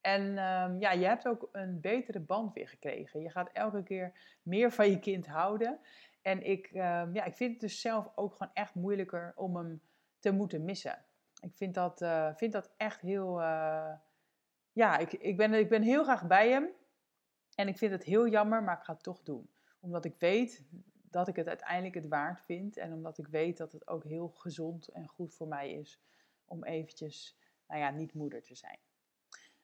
En 0.00 0.22
um, 0.22 0.80
ja, 0.80 0.92
je 0.92 1.04
hebt 1.04 1.28
ook 1.28 1.48
een 1.52 1.80
betere 1.80 2.20
band 2.20 2.52
weer 2.52 2.68
gekregen. 2.68 3.20
Je 3.20 3.30
gaat 3.30 3.50
elke 3.52 3.82
keer 3.82 4.12
meer 4.42 4.72
van 4.72 4.90
je 4.90 4.98
kind 4.98 5.26
houden. 5.26 5.78
En 6.22 6.46
ik, 6.46 6.70
um, 6.72 7.14
ja, 7.14 7.24
ik 7.24 7.34
vind 7.34 7.50
het 7.50 7.60
dus 7.60 7.80
zelf 7.80 8.12
ook 8.14 8.32
gewoon 8.32 8.52
echt 8.54 8.74
moeilijker 8.74 9.32
om 9.36 9.56
hem 9.56 9.80
te 10.18 10.32
moeten 10.32 10.64
missen. 10.64 11.04
Ik 11.40 11.52
vind 11.54 11.74
dat, 11.74 12.02
uh, 12.02 12.34
vind 12.34 12.52
dat 12.52 12.70
echt 12.76 13.00
heel. 13.00 13.40
Uh, 13.40 13.92
ja, 14.72 14.98
ik, 14.98 15.12
ik, 15.12 15.36
ben, 15.36 15.52
ik 15.52 15.68
ben 15.68 15.82
heel 15.82 16.02
graag 16.02 16.26
bij 16.26 16.50
hem. 16.50 16.68
En 17.54 17.68
ik 17.68 17.78
vind 17.78 17.92
het 17.92 18.04
heel 18.04 18.28
jammer, 18.28 18.62
maar 18.62 18.76
ik 18.76 18.84
ga 18.84 18.92
het 18.92 19.02
toch 19.02 19.22
doen. 19.22 19.50
Omdat 19.80 20.04
ik 20.04 20.14
weet 20.18 20.64
dat 21.12 21.28
ik 21.28 21.36
het 21.36 21.48
uiteindelijk 21.48 21.94
het 21.94 22.08
waard 22.08 22.40
vind. 22.40 22.76
En 22.76 22.92
omdat 22.92 23.18
ik 23.18 23.26
weet 23.26 23.56
dat 23.56 23.72
het 23.72 23.88
ook 23.88 24.04
heel 24.04 24.28
gezond 24.28 24.88
en 24.88 25.08
goed 25.08 25.34
voor 25.34 25.48
mij 25.48 25.72
is 25.72 26.00
om 26.44 26.64
eventjes, 26.64 27.38
nou 27.68 27.80
ja, 27.80 27.90
niet 27.90 28.14
moeder 28.14 28.42
te 28.42 28.54
zijn. 28.54 28.78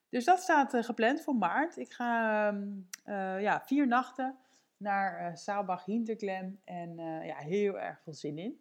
Dus 0.09 0.25
dat 0.25 0.41
staat 0.41 0.75
uh, 0.75 0.83
gepland 0.83 1.21
voor 1.21 1.35
maart. 1.35 1.77
Ik 1.77 1.93
ga 1.93 2.53
uh, 2.53 3.41
ja, 3.41 3.61
vier 3.61 3.87
nachten 3.87 4.39
naar 4.77 5.31
uh, 5.31 5.37
Saalbach 5.37 5.85
Hinterklem 5.85 6.61
en 6.65 6.97
ja, 7.25 7.37
heel 7.37 7.79
erg 7.79 8.01
veel 8.01 8.15
zin 8.15 8.39
in. 8.39 8.61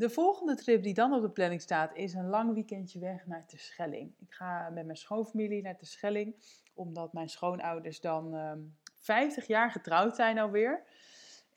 De 0.00 0.10
volgende 0.10 0.54
trip 0.54 0.82
die 0.82 0.94
dan 0.94 1.12
op 1.12 1.22
de 1.22 1.30
planning 1.30 1.60
staat 1.60 1.94
is 1.94 2.14
een 2.14 2.28
lang 2.28 2.54
weekendje 2.54 2.98
weg 2.98 3.26
naar 3.26 3.46
Terschelling. 3.46 4.14
Ik 4.18 4.32
ga 4.32 4.70
met 4.70 4.84
mijn 4.84 4.96
schoonfamilie 4.96 5.62
naar 5.62 5.76
Terschelling, 5.76 6.34
omdat 6.74 7.12
mijn 7.12 7.28
schoonouders 7.28 8.00
dan 8.00 8.34
um, 8.34 8.76
50 8.94 9.46
jaar 9.46 9.70
getrouwd 9.70 10.16
zijn 10.16 10.38
alweer. 10.38 10.82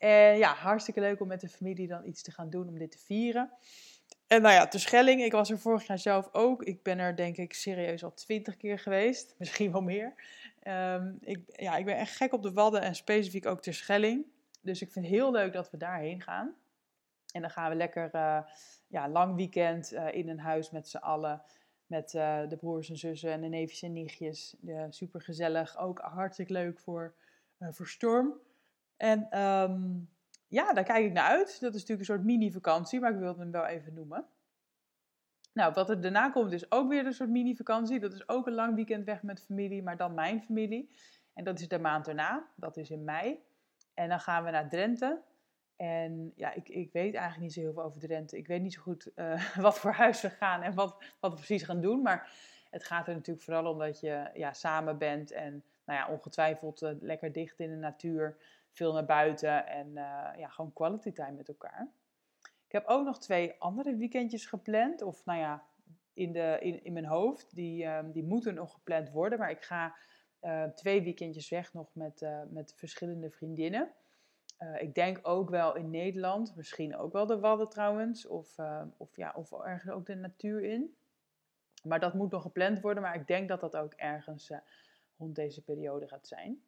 En 0.04 0.36
ja, 0.38 0.54
hartstikke 0.54 1.00
leuk 1.00 1.20
om 1.20 1.28
met 1.28 1.40
de 1.40 1.48
familie 1.48 1.88
dan 1.88 2.06
iets 2.06 2.22
te 2.22 2.30
gaan 2.30 2.50
doen 2.50 2.68
om 2.68 2.78
dit 2.78 2.90
te 2.90 2.98
vieren. 2.98 3.50
En 4.26 4.42
nou 4.42 4.54
ja, 4.54 4.68
Terschelling, 4.68 5.22
ik 5.22 5.32
was 5.32 5.50
er 5.50 5.58
vorig 5.58 5.86
jaar 5.86 5.98
zelf 5.98 6.28
ook. 6.32 6.62
Ik 6.62 6.82
ben 6.82 6.98
er 6.98 7.16
denk 7.16 7.36
ik 7.36 7.54
serieus 7.54 8.04
al 8.04 8.14
twintig 8.14 8.56
keer 8.56 8.78
geweest. 8.78 9.34
Misschien 9.38 9.72
wel 9.72 9.80
meer. 9.80 10.14
Um, 10.68 11.18
ik, 11.20 11.40
ja, 11.46 11.76
ik 11.76 11.84
ben 11.84 11.96
echt 11.96 12.16
gek 12.16 12.32
op 12.32 12.42
de 12.42 12.52
Wadden 12.52 12.82
en 12.82 12.94
specifiek 12.94 13.46
ook 13.46 13.62
Terschelling. 13.62 14.24
Dus 14.60 14.82
ik 14.82 14.92
vind 14.92 15.04
het 15.04 15.14
heel 15.14 15.32
leuk 15.32 15.52
dat 15.52 15.70
we 15.70 15.76
daarheen 15.76 16.22
gaan. 16.22 16.54
En 17.32 17.40
dan 17.40 17.50
gaan 17.50 17.70
we 17.70 17.76
lekker 17.76 18.10
uh, 18.14 18.40
ja, 18.86 19.08
lang 19.08 19.36
weekend 19.36 19.92
uh, 19.92 20.14
in 20.14 20.28
een 20.28 20.38
huis 20.38 20.70
met 20.70 20.88
z'n 20.88 20.96
allen. 20.96 21.42
Met 21.86 22.14
uh, 22.14 22.48
de 22.48 22.56
broers 22.56 22.90
en 22.90 22.96
zussen 22.96 23.30
en 23.30 23.40
de 23.40 23.48
neefjes 23.48 23.82
en 23.82 23.92
nichtjes. 23.92 24.56
super 24.88 25.20
gezellig. 25.20 25.78
Ook 25.78 25.98
hartstikke 25.98 26.52
leuk 26.52 26.78
voor, 26.78 27.14
voor 27.58 27.88
Storm. 27.88 28.34
En 29.04 29.40
um, 29.40 30.08
ja, 30.48 30.72
daar 30.72 30.84
kijk 30.84 31.04
ik 31.04 31.12
naar 31.12 31.28
uit. 31.28 31.60
Dat 31.60 31.74
is 31.74 31.80
natuurlijk 31.80 31.98
een 31.98 32.14
soort 32.14 32.24
mini-vakantie, 32.24 33.00
maar 33.00 33.12
ik 33.12 33.18
wilde 33.18 33.40
hem 33.40 33.50
wel 33.50 33.66
even 33.66 33.94
noemen. 33.94 34.26
Nou, 35.52 35.72
wat 35.72 35.90
er 35.90 36.00
daarna 36.00 36.30
komt 36.30 36.52
is 36.52 36.70
ook 36.70 36.88
weer 36.88 37.06
een 37.06 37.12
soort 37.12 37.30
mini-vakantie. 37.30 38.00
Dat 38.00 38.12
is 38.12 38.28
ook 38.28 38.46
een 38.46 38.52
lang 38.52 38.74
weekend 38.74 39.04
weg 39.04 39.22
met 39.22 39.44
familie, 39.44 39.82
maar 39.82 39.96
dan 39.96 40.14
mijn 40.14 40.42
familie. 40.42 40.90
En 41.34 41.44
dat 41.44 41.60
is 41.60 41.68
de 41.68 41.78
maand 41.78 42.08
erna, 42.08 42.46
dat 42.56 42.76
is 42.76 42.90
in 42.90 43.04
mei. 43.04 43.38
En 43.94 44.08
dan 44.08 44.20
gaan 44.20 44.44
we 44.44 44.50
naar 44.50 44.68
Drenthe. 44.68 45.20
En 45.76 46.32
ja, 46.36 46.52
ik, 46.52 46.68
ik 46.68 46.92
weet 46.92 47.14
eigenlijk 47.14 47.40
niet 47.40 47.52
zo 47.52 47.60
heel 47.60 47.72
veel 47.72 47.82
over 47.82 48.00
Drenthe. 48.00 48.36
Ik 48.36 48.46
weet 48.46 48.62
niet 48.62 48.74
zo 48.74 48.82
goed 48.82 49.10
uh, 49.16 49.56
wat 49.66 49.78
voor 49.78 49.92
huis 49.92 50.20
we 50.20 50.30
gaan 50.30 50.62
en 50.62 50.74
wat, 50.74 51.04
wat 51.20 51.30
we 51.30 51.36
precies 51.36 51.62
gaan 51.62 51.80
doen. 51.80 52.02
Maar 52.02 52.30
het 52.70 52.84
gaat 52.84 53.08
er 53.08 53.14
natuurlijk 53.14 53.44
vooral 53.44 53.72
om 53.72 53.78
dat 53.78 54.00
je 54.00 54.30
ja, 54.34 54.52
samen 54.52 54.98
bent 54.98 55.30
en 55.30 55.64
nou 55.84 55.98
ja, 55.98 56.14
ongetwijfeld 56.14 56.82
uh, 56.82 56.90
lekker 57.00 57.32
dicht 57.32 57.60
in 57.60 57.70
de 57.70 57.76
natuur 57.76 58.36
veel 58.74 58.92
naar 58.92 59.04
buiten 59.04 59.66
en 59.66 59.88
uh, 59.88 60.30
ja, 60.36 60.48
gewoon 60.48 60.72
quality 60.72 61.12
time 61.12 61.32
met 61.32 61.48
elkaar. 61.48 61.88
Ik 62.42 62.72
heb 62.72 62.86
ook 62.86 63.04
nog 63.04 63.18
twee 63.18 63.54
andere 63.58 63.96
weekendjes 63.96 64.46
gepland. 64.46 65.02
Of 65.02 65.24
nou 65.24 65.38
ja, 65.38 65.64
in, 66.12 66.32
de, 66.32 66.56
in, 66.60 66.84
in 66.84 66.92
mijn 66.92 67.06
hoofd. 67.06 67.54
Die, 67.54 67.84
ehm, 67.84 68.10
die 68.10 68.24
moeten 68.24 68.54
nog 68.54 68.72
gepland 68.72 69.10
worden. 69.10 69.38
Maar 69.38 69.50
ik 69.50 69.62
ga 69.62 69.94
uh, 70.42 70.64
twee 70.64 71.02
weekendjes 71.02 71.48
weg 71.48 71.72
nog 71.72 71.94
met, 71.94 72.22
uh, 72.22 72.42
met 72.50 72.74
verschillende 72.76 73.30
vriendinnen. 73.30 73.92
Ik 74.78 74.94
denk 74.94 75.18
ook 75.22 75.50
wel 75.50 75.76
in 75.76 75.90
Nederland, 75.90 76.56
misschien 76.56 76.96
ook 76.96 77.12
wel 77.12 77.26
de 77.26 77.38
Wadden 77.38 77.68
trouwens, 77.68 78.26
of, 78.26 78.56
of, 78.96 79.16
ja, 79.16 79.32
of 79.36 79.52
ergens 79.52 79.92
ook 79.92 80.06
de 80.06 80.14
natuur 80.14 80.62
in. 80.62 80.96
Maar 81.82 82.00
dat 82.00 82.14
moet 82.14 82.30
nog 82.30 82.42
gepland 82.42 82.80
worden, 82.80 83.02
maar 83.02 83.14
ik 83.14 83.26
denk 83.26 83.48
dat 83.48 83.60
dat 83.60 83.76
ook 83.76 83.92
ergens 83.92 84.52
rond 85.16 85.34
deze 85.34 85.62
periode 85.62 86.08
gaat 86.08 86.26
zijn. 86.26 86.62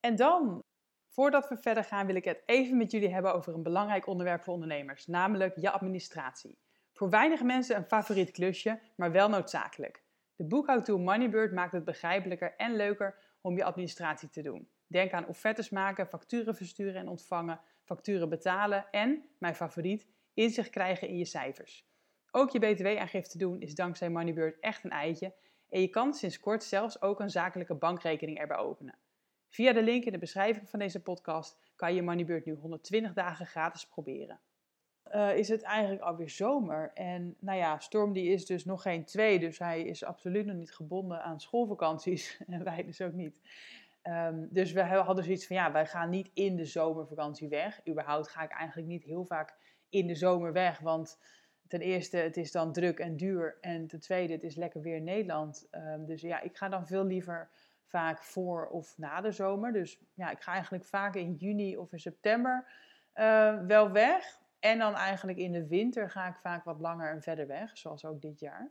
En 0.00 0.16
dan, 0.16 0.62
voordat 1.10 1.48
we 1.48 1.56
verder 1.56 1.84
gaan, 1.84 2.06
wil 2.06 2.14
ik 2.14 2.24
het 2.24 2.42
even 2.46 2.76
met 2.76 2.90
jullie 2.90 3.12
hebben 3.12 3.34
over 3.34 3.54
een 3.54 3.62
belangrijk 3.62 4.06
onderwerp 4.06 4.42
voor 4.42 4.54
ondernemers, 4.54 5.06
namelijk 5.06 5.56
je 5.56 5.70
administratie. 5.70 6.58
Voor 6.92 7.10
weinige 7.10 7.44
mensen 7.44 7.76
een 7.76 7.84
favoriet 7.84 8.30
klusje, 8.30 8.80
maar 8.96 9.12
wel 9.12 9.28
noodzakelijk. 9.28 10.02
De 10.36 10.44
boekhoudtool 10.44 10.98
Moneybird 10.98 11.52
maakt 11.52 11.72
het 11.72 11.84
begrijpelijker 11.84 12.54
en 12.56 12.76
leuker 12.76 13.14
om 13.40 13.56
je 13.56 13.64
administratie 13.64 14.28
te 14.28 14.42
doen. 14.42 14.68
Denk 14.86 15.12
aan 15.12 15.26
offertes 15.26 15.70
maken, 15.70 16.06
facturen 16.06 16.56
versturen 16.56 16.94
en 16.94 17.08
ontvangen, 17.08 17.60
facturen 17.84 18.28
betalen 18.28 18.86
en, 18.90 19.24
mijn 19.38 19.54
favoriet, 19.54 20.06
inzicht 20.34 20.70
krijgen 20.70 21.08
in 21.08 21.18
je 21.18 21.24
cijfers. 21.24 21.88
Ook 22.30 22.50
je 22.50 22.58
btw-aangifte 22.58 23.38
doen 23.38 23.60
is 23.60 23.74
dankzij 23.74 24.10
Moneybird 24.10 24.60
echt 24.60 24.84
een 24.84 24.90
eitje 24.90 25.34
en 25.68 25.80
je 25.80 25.88
kan 25.88 26.14
sinds 26.14 26.40
kort 26.40 26.64
zelfs 26.64 27.02
ook 27.02 27.20
een 27.20 27.30
zakelijke 27.30 27.74
bankrekening 27.74 28.38
erbij 28.38 28.56
openen. 28.56 28.98
Via 29.50 29.72
de 29.72 29.82
link 29.82 30.04
in 30.04 30.12
de 30.12 30.18
beschrijving 30.18 30.68
van 30.68 30.78
deze 30.78 31.02
podcast 31.02 31.58
kan 31.76 31.94
je 31.94 32.02
Moneybird 32.02 32.44
nu 32.44 32.52
120 32.52 33.12
dagen 33.12 33.46
gratis 33.46 33.86
proberen. 33.86 34.40
Uh, 35.14 35.36
is 35.36 35.48
het 35.48 35.62
eigenlijk 35.62 36.02
alweer 36.02 36.30
zomer. 36.30 36.90
En 36.94 37.36
nou 37.38 37.58
ja, 37.58 37.78
Storm 37.78 38.12
die 38.12 38.32
is 38.32 38.46
dus 38.46 38.64
nog 38.64 38.82
geen 38.82 39.04
twee, 39.04 39.38
dus 39.38 39.58
hij 39.58 39.82
is 39.82 40.04
absoluut 40.04 40.46
nog 40.46 40.56
niet 40.56 40.74
gebonden 40.74 41.22
aan 41.22 41.40
schoolvakanties. 41.40 42.40
En 42.46 42.64
wij 42.64 42.84
dus 42.84 43.00
ook 43.00 43.12
niet. 43.12 43.34
Um, 44.02 44.48
dus 44.50 44.72
we 44.72 44.82
hadden 44.82 45.24
zoiets 45.24 45.46
van, 45.46 45.56
ja, 45.56 45.72
wij 45.72 45.86
gaan 45.86 46.10
niet 46.10 46.30
in 46.34 46.56
de 46.56 46.64
zomervakantie 46.64 47.48
weg. 47.48 47.80
Überhaupt 47.88 48.28
ga 48.28 48.42
ik 48.42 48.50
eigenlijk 48.50 48.88
niet 48.88 49.04
heel 49.04 49.24
vaak 49.24 49.54
in 49.88 50.06
de 50.06 50.14
zomer 50.14 50.52
weg, 50.52 50.78
want 50.78 51.18
ten 51.68 51.80
eerste, 51.80 52.16
het 52.16 52.36
is 52.36 52.52
dan 52.52 52.72
druk 52.72 52.98
en 52.98 53.16
duur. 53.16 53.58
En 53.60 53.86
ten 53.86 54.00
tweede, 54.00 54.32
het 54.32 54.44
is 54.44 54.56
lekker 54.56 54.80
weer 54.80 54.96
in 54.96 55.04
Nederland. 55.04 55.68
Um, 55.70 56.06
dus 56.06 56.20
ja, 56.20 56.40
ik 56.40 56.56
ga 56.56 56.68
dan 56.68 56.86
veel 56.86 57.04
liever 57.04 57.50
vaak 57.90 58.22
voor 58.22 58.66
of 58.66 58.98
na 58.98 59.20
de 59.20 59.32
zomer. 59.32 59.72
Dus 59.72 60.00
ja, 60.14 60.30
ik 60.30 60.40
ga 60.40 60.52
eigenlijk 60.52 60.84
vaak 60.84 61.14
in 61.14 61.34
juni 61.34 61.76
of 61.76 61.92
in 61.92 61.98
september 61.98 62.72
uh, 63.14 63.60
wel 63.66 63.90
weg. 63.90 64.38
En 64.58 64.78
dan 64.78 64.94
eigenlijk 64.94 65.38
in 65.38 65.52
de 65.52 65.66
winter 65.66 66.10
ga 66.10 66.28
ik 66.28 66.36
vaak 66.36 66.64
wat 66.64 66.80
langer 66.80 67.10
en 67.10 67.22
verder 67.22 67.46
weg, 67.46 67.78
zoals 67.78 68.04
ook 68.04 68.20
dit 68.20 68.40
jaar. 68.40 68.70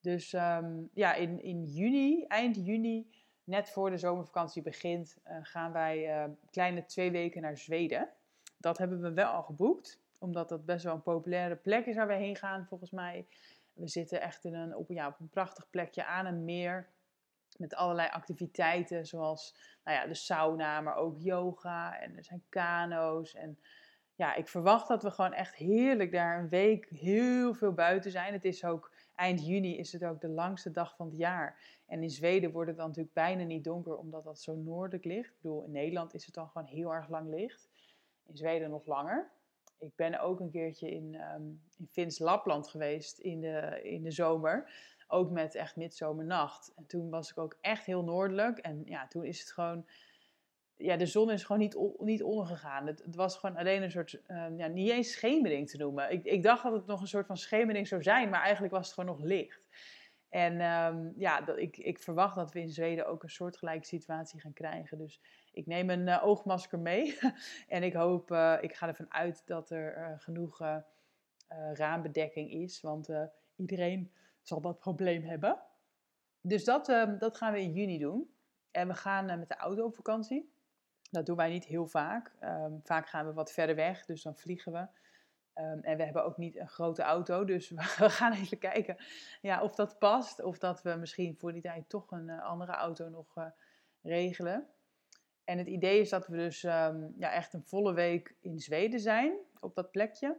Dus 0.00 0.32
um, 0.32 0.90
ja, 0.94 1.14
in, 1.14 1.42
in 1.42 1.64
juni, 1.64 2.24
eind 2.26 2.56
juni, 2.56 3.10
net 3.44 3.70
voor 3.70 3.90
de 3.90 3.98
zomervakantie 3.98 4.62
begint, 4.62 5.16
uh, 5.24 5.36
gaan 5.42 5.72
wij 5.72 6.24
uh, 6.24 6.32
kleine 6.50 6.84
twee 6.84 7.10
weken 7.10 7.42
naar 7.42 7.58
Zweden. 7.58 8.08
Dat 8.56 8.78
hebben 8.78 9.00
we 9.00 9.12
wel 9.12 9.30
al 9.30 9.42
geboekt, 9.42 10.00
omdat 10.18 10.48
dat 10.48 10.64
best 10.64 10.84
wel 10.84 10.94
een 10.94 11.02
populaire 11.02 11.56
plek 11.56 11.86
is 11.86 11.96
waar 11.96 12.06
we 12.06 12.14
heen 12.14 12.36
gaan, 12.36 12.66
volgens 12.66 12.90
mij. 12.90 13.26
We 13.72 13.88
zitten 13.88 14.20
echt 14.20 14.44
in 14.44 14.54
een, 14.54 14.76
op, 14.76 14.90
ja, 14.90 15.06
op 15.08 15.20
een 15.20 15.28
prachtig 15.28 15.70
plekje 15.70 16.04
aan 16.04 16.26
een 16.26 16.44
meer. 16.44 16.88
Met 17.58 17.74
allerlei 17.74 18.08
activiteiten, 18.08 19.06
zoals 19.06 19.56
nou 19.84 19.96
ja, 19.96 20.06
de 20.06 20.14
sauna, 20.14 20.80
maar 20.80 20.96
ook 20.96 21.18
yoga. 21.18 22.00
En 22.00 22.16
er 22.16 22.24
zijn 22.24 22.44
kano's 22.48 23.34
en 23.34 23.58
ja, 24.18 24.34
ik 24.34 24.48
verwacht 24.48 24.88
dat 24.88 25.02
we 25.02 25.10
gewoon 25.10 25.32
echt 25.32 25.54
heerlijk 25.54 26.12
daar 26.12 26.38
een 26.38 26.48
week 26.48 26.88
heel 26.88 27.54
veel 27.54 27.72
buiten 27.72 28.10
zijn. 28.10 28.32
Het 28.32 28.44
is 28.44 28.64
ook 28.64 28.92
eind 29.14 29.46
juni 29.46 29.78
is 29.78 29.92
het 29.92 30.04
ook 30.04 30.20
de 30.20 30.28
langste 30.28 30.70
dag 30.70 30.96
van 30.96 31.06
het 31.06 31.16
jaar. 31.16 31.60
En 31.86 32.02
in 32.02 32.10
Zweden 32.10 32.50
wordt 32.50 32.68
het 32.68 32.76
dan 32.78 32.86
natuurlijk 32.86 33.14
bijna 33.14 33.42
niet 33.42 33.64
donker 33.64 33.96
omdat 33.96 34.24
dat 34.24 34.40
zo 34.40 34.54
noordelijk 34.54 35.04
ligt. 35.04 35.30
Ik 35.30 35.40
bedoel, 35.40 35.64
in 35.64 35.70
Nederland 35.70 36.14
is 36.14 36.24
het 36.24 36.34
dan 36.34 36.48
gewoon 36.48 36.66
heel 36.66 36.94
erg 36.94 37.08
lang 37.08 37.30
licht. 37.30 37.68
In 38.26 38.36
Zweden 38.36 38.70
nog 38.70 38.86
langer. 38.86 39.30
Ik 39.78 39.96
ben 39.96 40.20
ook 40.20 40.40
een 40.40 40.50
keertje 40.50 40.90
in, 40.90 41.14
um, 41.14 41.62
in 41.76 41.88
Fins 41.90 42.18
Lapland 42.18 42.68
geweest 42.68 43.18
in 43.18 43.40
de, 43.40 43.80
in 43.82 44.02
de 44.02 44.10
zomer. 44.10 44.70
Ook 45.10 45.30
met 45.30 45.54
echt 45.54 45.76
midzomernacht. 45.76 46.72
En 46.76 46.86
toen 46.86 47.10
was 47.10 47.30
ik 47.30 47.38
ook 47.38 47.56
echt 47.60 47.84
heel 47.84 48.04
noordelijk. 48.04 48.58
En 48.58 48.82
ja, 48.84 49.06
toen 49.06 49.24
is 49.24 49.40
het 49.40 49.52
gewoon 49.52 49.86
ja, 50.78 50.96
de 50.96 51.06
zon 51.06 51.30
is 51.30 51.44
gewoon 51.44 51.60
niet, 51.60 51.78
niet 51.98 52.22
ondergegaan. 52.22 52.86
Het, 52.86 53.02
het, 53.04 53.14
was 53.14 53.36
gewoon 53.36 53.56
alleen 53.56 53.82
een 53.82 53.90
soort, 53.90 54.20
uh, 54.26 54.46
ja, 54.56 54.66
niet 54.66 54.90
eens 54.90 55.12
schemering 55.12 55.68
te 55.68 55.76
noemen. 55.76 56.10
Ik, 56.10 56.24
ik 56.24 56.42
dacht 56.42 56.62
dat 56.62 56.72
het 56.72 56.86
nog 56.86 57.00
een 57.00 57.06
soort 57.06 57.26
van 57.26 57.36
schemering 57.36 57.86
zou 57.88 58.02
zijn, 58.02 58.28
maar 58.28 58.42
eigenlijk 58.42 58.72
was 58.72 58.86
het 58.86 58.94
gewoon 58.94 59.16
nog 59.16 59.24
licht. 59.24 59.60
En 60.28 60.60
um, 60.60 61.12
ja, 61.16 61.40
dat, 61.40 61.58
ik, 61.58 61.76
ik 61.76 61.98
verwacht 61.98 62.34
dat 62.34 62.52
we 62.52 62.60
in 62.60 62.70
Zweden 62.70 63.06
ook 63.06 63.22
een 63.22 63.30
soortgelijke 63.30 63.86
situatie 63.86 64.40
gaan 64.40 64.52
krijgen. 64.52 64.98
Dus 64.98 65.20
ik 65.52 65.66
neem 65.66 65.90
een 65.90 66.06
uh, 66.06 66.24
oogmasker 66.24 66.78
mee. 66.78 67.18
en 67.68 67.82
ik 67.82 67.92
hoop, 67.92 68.30
uh, 68.30 68.56
ik 68.60 68.74
ga 68.74 68.88
ervan 68.88 69.12
uit 69.12 69.42
dat 69.46 69.70
er 69.70 70.16
genoeg 70.18 70.60
raambedekking 71.72 72.52
is. 72.52 72.80
Want 72.80 73.08
iedereen 73.56 74.12
zal 74.48 74.60
dat 74.60 74.78
probleem 74.78 75.22
hebben. 75.22 75.60
Dus 76.40 76.64
dat, 76.64 76.88
ehm, 76.88 77.18
dat 77.18 77.36
gaan 77.36 77.52
we 77.52 77.60
in 77.60 77.72
juni 77.72 77.98
doen. 77.98 78.30
En 78.70 78.88
we 78.88 78.94
gaan 78.94 79.26
met 79.26 79.48
de 79.48 79.56
auto 79.56 79.84
op 79.84 79.94
vakantie. 79.94 80.52
Dat 81.10 81.26
doen 81.26 81.36
wij 81.36 81.50
niet 81.50 81.64
heel 81.64 81.86
vaak. 81.86 82.32
Um, 82.40 82.80
vaak 82.82 83.08
gaan 83.08 83.26
we 83.26 83.32
wat 83.32 83.52
verder 83.52 83.76
weg, 83.76 84.04
dus 84.04 84.22
dan 84.22 84.36
vliegen 84.36 84.72
we. 84.72 84.78
Um, 85.62 85.80
en 85.80 85.96
we 85.96 86.04
hebben 86.04 86.24
ook 86.24 86.36
niet 86.36 86.56
een 86.56 86.68
grote 86.68 87.02
auto, 87.02 87.44
dus 87.44 87.70
we 87.98 88.10
gaan 88.10 88.32
even 88.32 88.58
kijken 88.58 88.96
ja, 89.40 89.62
of 89.62 89.74
dat 89.74 89.98
past. 89.98 90.42
Of 90.42 90.58
dat 90.58 90.82
we 90.82 90.94
misschien 90.94 91.36
voor 91.38 91.52
die 91.52 91.62
tijd 91.62 91.88
toch 91.88 92.10
een 92.10 92.28
uh, 92.28 92.42
andere 92.42 92.72
auto 92.72 93.08
nog 93.08 93.36
uh, 93.36 93.46
regelen. 94.02 94.66
En 95.44 95.58
het 95.58 95.66
idee 95.66 96.00
is 96.00 96.08
dat 96.08 96.26
we 96.26 96.36
dus 96.36 96.60
ja, 96.60 97.10
echt 97.18 97.52
een 97.52 97.64
volle 97.64 97.92
week 97.92 98.34
in 98.40 98.58
Zweden 98.58 99.00
zijn, 99.00 99.36
op 99.60 99.74
dat 99.74 99.90
plekje. 99.90 100.36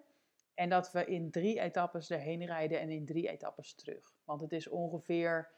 En 0.59 0.69
dat 0.69 0.91
we 0.91 1.05
in 1.05 1.31
drie 1.31 1.59
etappes 1.59 2.09
erheen 2.09 2.45
rijden 2.45 2.79
en 2.79 2.89
in 2.89 3.05
drie 3.05 3.29
etappes 3.29 3.75
terug. 3.75 4.13
Want 4.23 4.41
het 4.41 4.51
is 4.51 4.67
ongeveer, 4.67 5.49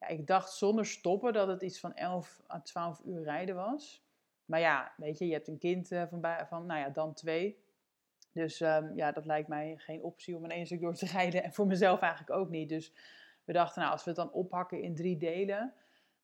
ja, 0.00 0.06
ik 0.06 0.26
dacht 0.26 0.52
zonder 0.52 0.86
stoppen 0.86 1.32
dat 1.32 1.48
het 1.48 1.62
iets 1.62 1.80
van 1.80 1.94
11 1.94 2.42
à 2.50 2.60
12 2.60 3.00
uur 3.04 3.22
rijden 3.22 3.54
was. 3.54 4.06
Maar 4.44 4.60
ja, 4.60 4.92
weet 4.96 5.18
je, 5.18 5.26
je 5.26 5.32
hebt 5.32 5.48
een 5.48 5.58
kind 5.58 5.90
uh, 5.90 6.02
van, 6.08 6.46
van, 6.48 6.66
nou 6.66 6.80
ja, 6.80 6.88
dan 6.88 7.14
twee. 7.14 7.64
Dus 8.32 8.60
um, 8.60 8.96
ja, 8.96 9.12
dat 9.12 9.26
lijkt 9.26 9.48
mij 9.48 9.74
geen 9.76 10.02
optie 10.02 10.36
om 10.36 10.44
in 10.44 10.50
één 10.50 10.66
stuk 10.66 10.80
door 10.80 10.94
te 10.94 11.06
rijden. 11.18 11.42
En 11.42 11.52
voor 11.52 11.66
mezelf 11.66 12.00
eigenlijk 12.00 12.32
ook 12.40 12.48
niet. 12.48 12.68
Dus 12.68 12.92
we 13.44 13.52
dachten, 13.52 13.80
nou, 13.80 13.92
als 13.92 14.04
we 14.04 14.10
het 14.10 14.18
dan 14.18 14.32
oppakken 14.32 14.82
in 14.82 14.94
drie 14.94 15.16
delen, 15.16 15.74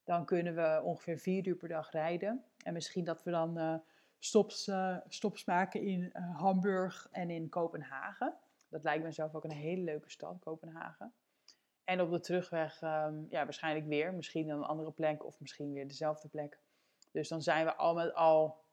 dan 0.04 0.24
kunnen 0.24 0.54
we 0.54 0.80
ongeveer 0.84 1.18
vier 1.18 1.46
uur 1.46 1.56
per 1.56 1.68
dag 1.68 1.90
rijden. 1.90 2.44
En 2.64 2.72
misschien 2.72 3.04
dat 3.04 3.22
we 3.22 3.30
dan 3.30 3.58
uh, 3.58 3.74
stops, 4.18 4.68
uh, 4.68 4.96
stops 5.08 5.44
maken 5.44 5.80
in 5.80 6.10
Hamburg 6.36 7.08
en 7.10 7.30
in 7.30 7.48
Kopenhagen. 7.48 8.34
Dat 8.68 8.84
lijkt 8.84 9.04
me 9.04 9.12
zelf 9.12 9.34
ook 9.34 9.44
een 9.44 9.52
hele 9.52 9.82
leuke 9.82 10.10
stad, 10.10 10.38
Kopenhagen. 10.38 11.14
En 11.84 12.00
op 12.00 12.10
de 12.10 12.20
terugweg, 12.20 12.82
um, 12.82 13.26
ja, 13.30 13.44
waarschijnlijk 13.44 13.86
weer. 13.86 14.14
Misschien 14.14 14.48
een 14.48 14.62
andere 14.62 14.90
plek 14.90 15.24
of 15.24 15.40
misschien 15.40 15.72
weer 15.72 15.88
dezelfde 15.88 16.28
plek. 16.28 16.58
Dus 17.12 17.28
dan 17.28 17.42
zijn 17.42 17.64
we 17.64 17.74
al 17.74 17.94
met 17.94 18.14
al, 18.14 18.64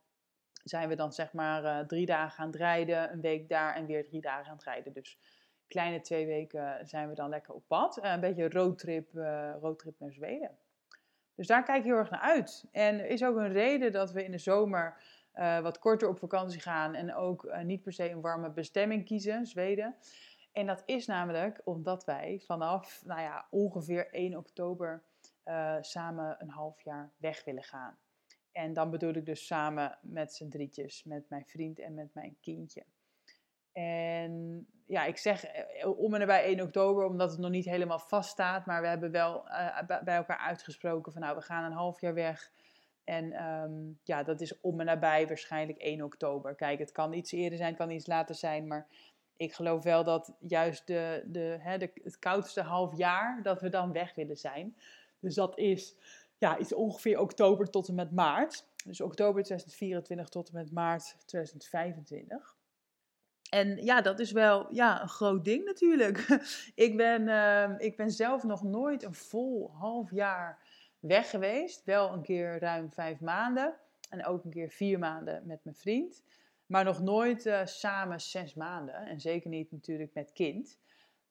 zijn 0.63 0.89
we 0.89 0.95
dan 0.95 1.13
zeg 1.13 1.33
maar 1.33 1.63
uh, 1.63 1.79
drie 1.79 2.05
dagen 2.05 2.43
aan 2.43 2.47
het 2.47 2.55
rijden, 2.55 3.11
een 3.11 3.21
week 3.21 3.49
daar 3.49 3.75
en 3.75 3.85
weer 3.85 4.05
drie 4.05 4.21
dagen 4.21 4.47
aan 4.47 4.55
het 4.55 4.63
rijden. 4.63 4.93
Dus 4.93 5.19
kleine 5.67 6.01
twee 6.01 6.25
weken 6.25 6.87
zijn 6.87 7.09
we 7.09 7.15
dan 7.15 7.29
lekker 7.29 7.53
op 7.53 7.63
pad. 7.67 7.99
Een 8.01 8.19
beetje 8.19 8.49
roadtrip, 8.49 9.13
roadtrip 9.61 9.99
naar 9.99 10.11
Zweden. 10.11 10.57
Dus 11.35 11.47
daar 11.47 11.63
kijk 11.63 11.77
ik 11.77 11.83
heel 11.83 11.95
erg 11.95 12.09
naar 12.09 12.19
uit. 12.19 12.65
En 12.71 12.99
er 12.99 13.05
is 13.05 13.23
ook 13.23 13.35
een 13.35 13.51
reden 13.51 13.91
dat 13.91 14.11
we 14.11 14.23
in 14.23 14.31
de 14.31 14.37
zomer 14.37 15.03
wat 15.61 15.79
korter 15.79 16.07
op 16.07 16.19
vakantie 16.19 16.61
gaan 16.61 16.93
en 16.93 17.15
ook 17.15 17.55
niet 17.63 17.81
per 17.81 17.93
se 17.93 18.09
een 18.09 18.21
warme 18.21 18.51
bestemming 18.51 19.05
kiezen, 19.05 19.45
Zweden. 19.45 19.95
En 20.51 20.65
dat 20.65 20.83
is 20.85 21.05
namelijk 21.05 21.61
omdat 21.63 22.05
wij 22.05 22.41
vanaf 22.45 23.01
nou 23.05 23.21
ja, 23.21 23.47
ongeveer 23.49 24.13
1 24.13 24.37
oktober 24.37 25.03
samen 25.81 26.35
een 26.39 26.49
half 26.49 26.81
jaar 26.81 27.11
weg 27.17 27.43
willen 27.43 27.63
gaan. 27.63 27.97
En 28.51 28.73
dan 28.73 28.89
bedoel 28.89 29.13
ik 29.13 29.25
dus 29.25 29.45
samen 29.45 29.97
met 30.01 30.33
z'n 30.33 30.49
drietjes, 30.49 31.03
met 31.03 31.29
mijn 31.29 31.45
vriend 31.45 31.79
en 31.79 31.93
met 31.93 32.13
mijn 32.13 32.37
kindje. 32.41 32.85
En 33.71 34.65
ja, 34.85 35.05
ik 35.05 35.17
zeg 35.17 35.43
eh, 35.45 35.99
om 35.99 36.13
en 36.13 36.19
nabij 36.19 36.43
1 36.43 36.61
oktober, 36.61 37.05
omdat 37.05 37.31
het 37.31 37.39
nog 37.39 37.49
niet 37.49 37.65
helemaal 37.65 37.99
vaststaat. 37.99 38.65
Maar 38.65 38.81
we 38.81 38.87
hebben 38.87 39.11
wel 39.11 39.43
bij 40.03 40.15
elkaar 40.15 40.37
uitgesproken 40.37 41.11
van 41.11 41.21
nou, 41.21 41.35
we 41.35 41.41
gaan 41.41 41.63
een 41.63 41.77
half 41.77 42.01
jaar 42.01 42.13
weg. 42.13 42.51
En 43.03 43.43
um, 43.43 43.99
ja, 44.03 44.23
dat 44.23 44.41
is 44.41 44.59
om 44.61 44.79
en 44.79 44.85
nabij 44.85 45.27
waarschijnlijk 45.27 45.77
1 45.77 46.01
oktober. 46.01 46.55
Kijk, 46.55 46.79
het 46.79 46.91
kan 46.91 47.13
iets 47.13 47.31
eerder 47.31 47.57
zijn, 47.57 47.75
kan 47.75 47.89
iets 47.89 48.07
later 48.07 48.35
zijn. 48.35 48.67
Maar 48.67 48.87
ik 49.37 49.53
geloof 49.53 49.83
wel 49.83 50.03
dat 50.03 50.33
juist 50.39 50.87
de, 50.87 51.23
de, 51.25 51.57
hè, 51.59 51.77
de, 51.77 51.91
het 52.03 52.19
koudste 52.19 52.61
half 52.61 52.97
jaar, 52.97 53.43
dat 53.43 53.61
we 53.61 53.69
dan 53.69 53.91
weg 53.91 54.15
willen 54.15 54.37
zijn. 54.37 54.75
Dus 55.19 55.35
dat 55.35 55.57
is 55.57 55.95
ja, 56.37 56.57
iets 56.57 56.73
ongeveer 56.73 57.19
oktober 57.19 57.69
tot 57.69 57.87
en 57.87 57.95
met 57.95 58.11
maart. 58.11 58.65
Dus 58.85 59.01
oktober 59.01 59.43
2024 59.43 60.29
tot 60.29 60.47
en 60.47 60.55
met 60.55 60.71
maart 60.71 61.15
2025. 61.25 62.55
En 63.49 63.83
ja, 63.83 64.01
dat 64.01 64.19
is 64.19 64.31
wel 64.31 64.73
ja, 64.73 65.01
een 65.01 65.09
groot 65.09 65.45
ding 65.45 65.65
natuurlijk. 65.65 66.25
ik, 66.75 66.97
ben, 66.97 67.27
ehm, 67.27 67.75
ik 67.77 67.95
ben 67.95 68.11
zelf 68.11 68.43
nog 68.43 68.63
nooit 68.63 69.03
een 69.03 69.13
vol 69.13 69.71
half 69.73 70.11
jaar 70.11 70.59
weg 71.01 71.29
geweest. 71.29 71.83
Wel 71.83 72.13
een 72.13 72.21
keer 72.21 72.59
ruim 72.59 72.91
vijf 72.91 73.19
maanden. 73.19 73.73
En 74.09 74.25
ook 74.25 74.43
een 74.43 74.51
keer 74.51 74.69
vier 74.69 74.99
maanden 74.99 75.41
met 75.45 75.59
mijn 75.63 75.75
vriend. 75.75 76.23
Maar 76.65 76.83
nog 76.83 77.01
nooit 77.01 77.45
uh, 77.45 77.65
samen 77.65 78.21
zes 78.21 78.53
maanden. 78.53 78.95
En 78.95 79.19
zeker 79.19 79.49
niet 79.49 79.71
natuurlijk 79.71 80.13
met 80.13 80.31
kind. 80.33 80.79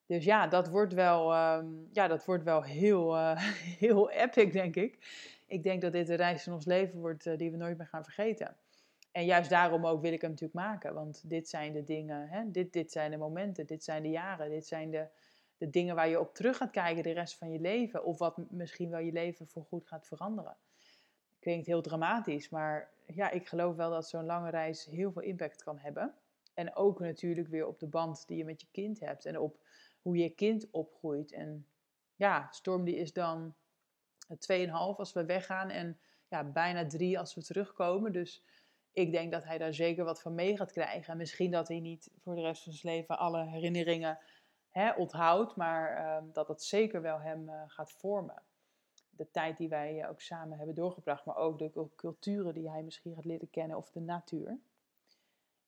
Dus 0.07 0.25
ja, 0.25 0.47
dat 0.47 0.69
wordt 0.69 0.93
wel, 0.93 1.33
ehm, 1.33 1.67
ja, 1.93 2.09
dat 2.09 2.25
wordt 2.25 2.45
wel 2.45 2.63
heel, 2.63 3.17
uh, 3.17 3.37
heel 3.85 4.11
epic, 4.11 4.53
denk 4.53 4.77
ik. 4.77 4.99
Ik 5.47 5.63
denk 5.63 5.81
dat 5.81 5.93
dit 5.93 6.09
een 6.09 6.17
reis 6.17 6.47
in 6.47 6.53
ons 6.53 6.65
leven 6.65 6.99
wordt 6.99 7.27
uh, 7.27 7.39
die 7.39 7.51
we 7.51 7.57
nooit 7.57 7.77
meer 7.77 7.87
gaan 7.87 8.05
vergeten. 8.05 8.57
En 9.13 9.25
juist 9.25 9.51
daarom 9.51 9.87
ook 9.87 10.03
wil 10.03 10.13
ik 10.13 10.21
hem 10.21 10.31
natuurlijk 10.31 10.59
maken. 10.59 10.95
Want 10.95 11.23
dit 11.29 11.49
zijn 11.49 11.73
de 11.73 11.85
dingen, 11.85 12.29
hè? 12.29 12.51
Dit, 12.51 12.73
dit 12.73 12.93
zijn 12.93 13.11
de 13.11 13.17
momenten, 13.17 13.67
dit 13.67 13.85
zijn 13.85 14.03
de 14.03 14.11
jaren, 14.11 14.51
dit 14.51 14.67
zijn 14.67 14.91
de, 14.91 15.07
de 15.61 15.71
dingen 15.71 15.95
waar 15.95 16.09
je 16.09 16.21
op 16.21 16.35
terug 16.35 16.57
gaat 16.57 16.71
kijken 16.71 17.03
de 17.03 17.13
rest 17.13 17.37
van 17.37 17.51
je 17.53 17.61
leven. 17.61 18.05
Of 18.05 18.19
wat 18.19 18.51
misschien 18.51 18.91
wel 18.91 19.01
je 19.01 19.13
leven 19.13 19.49
voorgoed 19.49 19.87
gaat 19.87 20.07
veranderen. 20.07 20.57
Klinkt 21.39 21.67
heel 21.67 21.83
dramatisch, 21.83 22.49
maar 22.49 22.91
ja, 23.07 23.31
ik 23.31 23.49
geloof 23.49 23.77
wel 23.77 23.91
dat 23.91 24.09
zo'n 24.09 24.25
lange 24.25 24.51
reis 24.51 24.85
heel 24.85 25.13
veel 25.13 25.23
impact 25.23 25.63
kan 25.63 25.79
hebben. 25.79 26.15
En 26.55 26.75
ook 26.77 27.01
natuurlijk 27.01 27.49
weer 27.49 27.67
op 27.67 27.79
de 27.79 27.87
band 27.87 28.27
die 28.27 28.37
je 28.37 28.45
met 28.45 28.61
je 28.61 28.67
kind 28.71 29.01
hebt. 29.01 29.25
En 29.25 29.39
op 29.39 29.59
hoe 30.03 30.17
je 30.17 30.29
kind 30.31 30.71
opgroeit. 30.71 31.33
En 31.33 31.67
ja, 32.17 32.49
Storm 32.51 32.85
die 32.85 32.97
is 32.97 33.13
dan 33.13 33.55
2,5 34.29 34.71
als 34.73 35.13
we 35.13 35.25
weggaan. 35.25 35.71
En 35.71 35.99
ja, 36.29 36.45
bijna 36.45 36.87
3 36.87 37.19
als 37.19 37.35
we 37.35 37.43
terugkomen. 37.43 38.13
Dus 38.13 38.45
ik 38.93 39.13
denk 39.13 39.33
dat 39.33 39.45
hij 39.45 39.59
daar 39.59 39.75
zeker 39.75 40.05
wat 40.05 40.23
van 40.23 40.35
mee 40.35 40.57
gaat 40.57 40.73
krijgen. 40.73 41.13
En 41.13 41.19
misschien 41.19 41.51
dat 41.51 41.69
hij 41.69 41.81
niet 41.81 42.11
voor 42.19 42.35
de 42.35 42.41
rest 42.41 42.63
van 42.63 42.73
zijn 42.73 42.95
leven 42.95 43.19
alle 43.19 43.47
herinneringen 43.47 44.19
hè, 44.71 44.91
onthoudt. 44.93 45.57
Maar 45.57 45.99
uh, 45.99 46.33
dat 46.33 46.49
het 46.49 46.63
zeker 46.63 47.03
wel 47.03 47.21
hem 47.21 47.49
uh, 47.49 47.63
gaat 47.67 47.93
vormen. 47.93 48.43
De 49.11 49.31
tijd 49.31 49.57
die 49.57 49.69
wij 49.69 50.09
ook 50.09 50.21
samen 50.21 50.57
hebben 50.57 50.75
doorgebracht. 50.75 51.25
Maar 51.25 51.37
ook 51.37 51.59
de 51.59 51.89
culturen 51.97 52.55
die 52.55 52.71
hij 52.71 52.83
misschien 52.83 53.15
gaat 53.15 53.25
leren 53.25 53.51
kennen. 53.51 53.77
Of 53.77 53.91
de 53.91 54.01
natuur. 54.01 54.59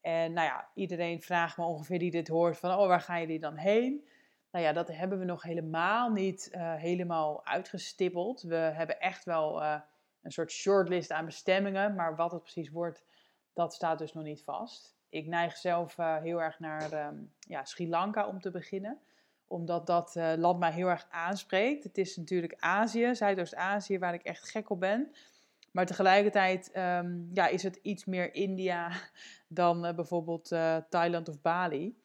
En 0.01 0.33
nou 0.33 0.47
ja, 0.47 0.69
iedereen 0.75 1.23
vraagt 1.23 1.57
me 1.57 1.65
ongeveer 1.65 1.99
die 1.99 2.11
dit 2.11 2.29
hoort 2.29 2.59
van, 2.59 2.71
oh, 2.79 2.87
waar 2.87 3.01
gaan 3.01 3.21
jullie 3.21 3.41
dan 3.41 3.57
heen? 3.57 4.09
Nou 4.51 4.65
ja, 4.65 4.73
dat 4.73 4.89
hebben 4.89 5.19
we 5.19 5.25
nog 5.25 5.43
helemaal 5.43 6.11
niet 6.11 6.51
uh, 6.53 6.75
helemaal 6.75 7.47
uitgestippeld. 7.47 8.43
We 8.43 8.55
hebben 8.55 9.01
echt 9.01 9.25
wel 9.25 9.63
een 10.23 10.31
soort 10.33 10.51
shortlist 10.51 11.11
aan 11.11 11.25
bestemmingen, 11.25 11.95
maar 11.95 12.17
wat 12.17 12.33
het 12.33 12.43
precies 12.43 12.71
wordt, 12.71 13.05
dat 13.53 13.75
staat 13.75 13.99
dus 13.99 14.13
nog 14.13 14.25
niet 14.25 14.45
vast. 14.45 14.97
Ik 15.13 15.27
neig 15.27 15.57
zelf 15.57 15.99
uh, 15.99 16.17
heel 16.17 16.43
erg 16.43 16.59
naar 16.59 17.07
um, 17.07 17.33
ja, 17.39 17.65
Sri 17.65 17.89
Lanka 17.89 18.27
om 18.27 18.41
te 18.41 18.51
beginnen, 18.51 18.99
omdat 19.47 19.87
dat 19.87 20.15
land 20.37 20.59
mij 20.59 20.73
heel 20.73 20.89
erg 20.89 21.07
aanspreekt. 21.11 21.85
Het 21.85 21.99
is 21.99 22.17
natuurlijk 22.17 22.55
Azië, 22.59 23.15
Zuidoost-Azië, 23.15 23.99
waar 23.99 24.15
ik 24.15 24.23
echt 24.23 24.51
gek 24.51 24.71
op 24.71 24.81
ben. 24.81 25.13
Maar 25.71 25.87
tegelijkertijd 25.87 26.77
um, 26.77 27.31
ja, 27.33 27.49
is 27.49 27.63
het 27.63 27.79
iets 27.83 28.05
meer 28.05 28.35
India 28.35 28.91
dan 29.49 29.81
bijvoorbeeld 29.81 30.49
Thailand 30.89 31.29
of 31.29 31.41
Bali. 31.41 31.99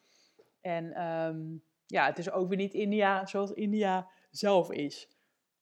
En 0.62 1.04
um, 1.04 1.64
ja, 1.86 2.06
het 2.06 2.18
is 2.18 2.32
ook 2.32 2.48
weer 2.48 2.58
niet 2.58 2.74
India 2.74 3.26
zoals 3.26 3.52
India 3.52 4.08
zelf 4.32 4.72
is. 4.72 5.10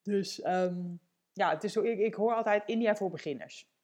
Dus 0.04 0.36
ja, 1.34 1.50
het 1.50 1.64
is 1.64 1.74
zo, 1.74 1.82
ik, 1.82 2.00
ik 2.00 2.14
hoor 2.14 2.34
altijd 2.34 2.64
India 2.66 2.96
voor 2.96 3.10
beginners. 3.10 3.75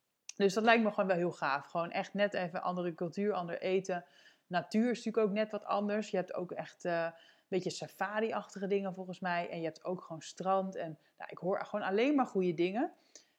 Dus 0.41 0.53
dat 0.53 0.63
lijkt 0.63 0.83
me 0.83 0.89
gewoon 0.89 1.07
wel 1.07 1.17
heel 1.17 1.31
gaaf. 1.31 1.65
Gewoon 1.65 1.91
echt 1.91 2.13
net 2.13 2.33
even 2.33 2.61
andere 2.61 2.93
cultuur, 2.93 3.33
ander 3.33 3.61
eten. 3.61 4.05
Natuur 4.47 4.89
is 4.89 4.97
natuurlijk 4.97 5.27
ook 5.27 5.33
net 5.33 5.51
wat 5.51 5.65
anders. 5.65 6.09
Je 6.09 6.17
hebt 6.17 6.33
ook 6.33 6.51
echt 6.51 6.85
uh, 6.85 7.03
een 7.03 7.47
beetje 7.47 7.69
safari-achtige 7.69 8.67
dingen 8.67 8.93
volgens 8.93 9.19
mij. 9.19 9.49
En 9.49 9.57
je 9.57 9.65
hebt 9.65 9.83
ook 9.83 10.01
gewoon 10.01 10.21
strand. 10.21 10.75
En 10.75 10.99
nou, 11.17 11.29
ik 11.31 11.37
hoor 11.37 11.65
gewoon 11.65 11.85
alleen 11.85 12.15
maar 12.15 12.27
goede 12.27 12.53
dingen. 12.53 12.91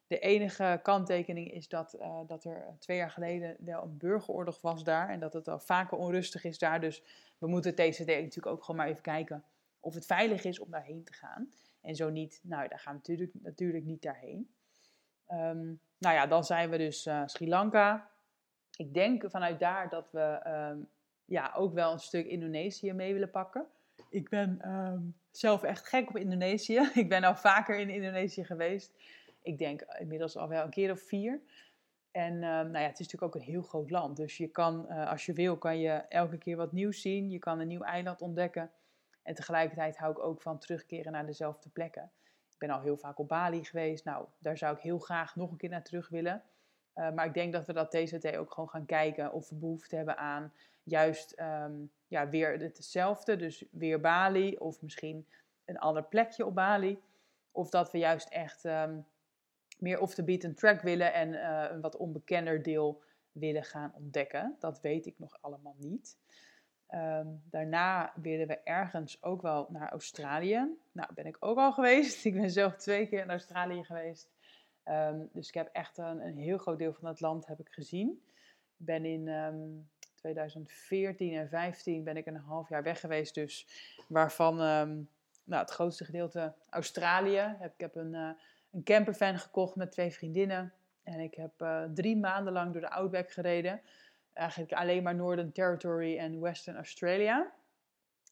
De 0.06 0.18
enige 0.18 0.80
kanttekening 0.82 1.52
is 1.52 1.68
dat, 1.68 1.94
uh, 2.00 2.20
dat 2.26 2.44
er 2.44 2.76
twee 2.78 2.96
jaar 2.96 3.10
geleden 3.10 3.56
wel 3.58 3.82
een 3.82 3.96
burgeroorlog 3.96 4.60
was 4.60 4.84
daar. 4.84 5.08
En 5.08 5.20
dat 5.20 5.32
het 5.32 5.48
al 5.48 5.58
vaker 5.58 5.98
onrustig 5.98 6.44
is 6.44 6.58
daar. 6.58 6.80
Dus 6.80 7.02
we 7.38 7.46
moeten 7.46 7.74
TCD 7.74 8.06
natuurlijk 8.06 8.46
ook 8.46 8.64
gewoon 8.64 8.80
maar 8.80 8.88
even 8.88 9.02
kijken 9.02 9.44
of 9.80 9.94
het 9.94 10.06
veilig 10.06 10.44
is 10.44 10.58
om 10.58 10.70
daarheen 10.70 11.04
te 11.04 11.12
gaan. 11.12 11.52
En 11.80 11.96
zo 11.96 12.10
niet, 12.10 12.40
nou, 12.42 12.68
daar 12.68 12.78
gaan 12.78 12.92
we 12.92 12.98
natuurlijk, 12.98 13.32
natuurlijk 13.42 13.84
niet 13.84 14.02
daarheen. 14.02 14.50
Um, 15.28 15.80
nou 16.02 16.14
ja, 16.14 16.26
dan 16.26 16.44
zijn 16.44 16.70
we 16.70 16.78
dus 16.78 17.06
uh, 17.06 17.22
Sri 17.26 17.48
Lanka. 17.48 18.08
Ik 18.76 18.94
denk 18.94 19.30
vanuit 19.30 19.58
daar 19.58 19.88
dat 19.88 20.10
we 20.10 20.40
um, 20.46 20.88
ja, 21.24 21.52
ook 21.56 21.74
wel 21.74 21.92
een 21.92 21.98
stuk 21.98 22.26
Indonesië 22.26 22.92
mee 22.92 23.12
willen 23.12 23.30
pakken. 23.30 23.66
Ik 24.08 24.28
ben 24.28 24.68
um, 24.68 25.14
zelf 25.30 25.62
echt 25.62 25.88
gek 25.88 26.08
op 26.08 26.16
Indonesië. 26.16 26.90
Ik 26.94 27.08
ben 27.08 27.24
al 27.24 27.36
vaker 27.36 27.78
in 27.78 27.90
Indonesië 27.90 28.44
geweest. 28.44 28.92
Ik 29.42 29.58
denk 29.58 29.80
inmiddels 29.98 30.36
al 30.36 30.48
wel 30.48 30.64
een 30.64 30.70
keer 30.70 30.90
of 30.90 31.00
vier. 31.00 31.40
En 32.10 32.34
uh, 32.34 32.40
nou 32.40 32.78
ja, 32.78 32.80
het 32.80 33.00
is 33.00 33.06
natuurlijk 33.06 33.34
ook 33.34 33.34
een 33.34 33.52
heel 33.52 33.62
groot 33.62 33.90
land. 33.90 34.16
Dus 34.16 34.36
je 34.36 34.48
kan, 34.48 34.86
uh, 34.88 35.10
als 35.10 35.26
je 35.26 35.32
wil, 35.32 35.56
kan 35.56 35.78
je 35.78 35.90
elke 35.90 36.38
keer 36.38 36.56
wat 36.56 36.72
nieuws 36.72 37.00
zien. 37.00 37.30
Je 37.30 37.38
kan 37.38 37.58
een 37.58 37.68
nieuw 37.68 37.82
eiland 37.82 38.20
ontdekken. 38.20 38.70
En 39.22 39.34
tegelijkertijd 39.34 39.96
hou 39.96 40.12
ik 40.12 40.18
ook 40.18 40.42
van 40.42 40.58
terugkeren 40.58 41.12
naar 41.12 41.26
dezelfde 41.26 41.68
plekken. 41.68 42.10
Ben 42.62 42.70
al 42.70 42.80
heel 42.80 42.96
vaak 42.96 43.18
op 43.18 43.28
Bali 43.28 43.64
geweest. 43.64 44.04
Nou, 44.04 44.26
daar 44.38 44.58
zou 44.58 44.76
ik 44.76 44.82
heel 44.82 44.98
graag 44.98 45.36
nog 45.36 45.50
een 45.50 45.56
keer 45.56 45.68
naar 45.70 45.82
terug 45.82 46.08
willen. 46.08 46.42
Uh, 46.94 47.10
maar 47.10 47.26
ik 47.26 47.34
denk 47.34 47.52
dat 47.52 47.66
we 47.66 47.72
dat 47.72 47.90
TCT 47.90 48.36
ook 48.36 48.52
gewoon 48.52 48.68
gaan 48.68 48.86
kijken 48.86 49.32
of 49.32 49.48
we 49.48 49.54
behoefte 49.54 49.96
hebben 49.96 50.16
aan 50.16 50.52
juist 50.82 51.40
um, 51.40 51.90
ja, 52.06 52.28
weer 52.28 52.58
hetzelfde. 52.58 53.36
Dus 53.36 53.64
weer 53.70 54.00
Bali 54.00 54.56
of 54.56 54.82
misschien 54.82 55.26
een 55.64 55.78
ander 55.78 56.04
plekje 56.04 56.46
op 56.46 56.54
Bali. 56.54 57.02
Of 57.50 57.70
dat 57.70 57.90
we 57.90 57.98
juist 57.98 58.28
echt 58.28 58.64
um, 58.64 59.06
meer 59.78 60.00
off 60.00 60.14
the 60.14 60.24
beaten 60.24 60.54
track 60.54 60.80
willen 60.80 61.12
en 61.12 61.32
uh, 61.32 61.66
een 61.70 61.80
wat 61.80 61.96
onbekender 61.96 62.62
deel 62.62 63.02
willen 63.32 63.64
gaan 63.64 63.92
ontdekken. 63.94 64.56
Dat 64.58 64.80
weet 64.80 65.06
ik 65.06 65.18
nog 65.18 65.38
allemaal 65.40 65.76
niet. 65.78 66.16
Um, 66.94 67.42
daarna 67.50 68.12
willen 68.14 68.46
we 68.46 68.58
ergens 68.58 69.22
ook 69.22 69.42
wel 69.42 69.66
naar 69.70 69.90
Australië. 69.90 70.76
Nou, 70.92 71.14
ben 71.14 71.26
ik 71.26 71.36
ook 71.40 71.58
al 71.58 71.72
geweest. 71.72 72.24
Ik 72.24 72.34
ben 72.34 72.50
zelf 72.50 72.76
twee 72.76 73.06
keer 73.06 73.22
in 73.22 73.30
Australië 73.30 73.84
geweest. 73.84 74.30
Um, 74.84 75.28
dus 75.32 75.48
ik 75.48 75.54
heb 75.54 75.68
echt 75.72 75.98
een, 75.98 76.26
een, 76.26 76.36
heel 76.36 76.58
groot 76.58 76.78
deel 76.78 76.92
van 76.92 77.08
het 77.08 77.20
land 77.20 77.46
heb 77.46 77.60
ik 77.60 77.68
gezien. 77.68 78.22
Ik 78.78 78.86
ben 78.86 79.04
in 79.04 79.28
um, 79.28 79.88
2014 80.14 81.26
en 81.26 81.46
2015 81.46 82.04
ben 82.04 82.16
ik 82.16 82.26
een 82.26 82.36
half 82.36 82.68
jaar 82.68 82.82
weg 82.82 83.00
geweest. 83.00 83.34
Dus 83.34 83.66
waarvan 84.08 84.56
nou, 85.44 85.62
het 85.62 85.70
grootste 85.70 86.04
gedeelte 86.04 86.54
Australië. 86.70 87.56
Ik 87.60 87.72
heb 87.76 87.96
een, 87.96 88.12
uh, 88.12 88.30
een 88.70 88.82
campervan 88.84 89.38
gekocht 89.38 89.76
met 89.76 89.92
twee 89.92 90.10
vriendinnen. 90.10 90.72
En 91.02 91.20
ik 91.20 91.34
heb 91.34 91.62
uh, 91.62 91.84
drie 91.94 92.16
maanden 92.16 92.52
lang 92.52 92.72
door 92.72 92.80
de 92.80 92.90
Outback 92.90 93.30
gereden. 93.30 93.80
Eigenlijk 94.32 94.72
alleen 94.72 95.02
maar 95.02 95.14
Northern 95.14 95.52
Territory 95.52 96.18
en 96.18 96.40
Western 96.40 96.76
Australia. 96.76 97.52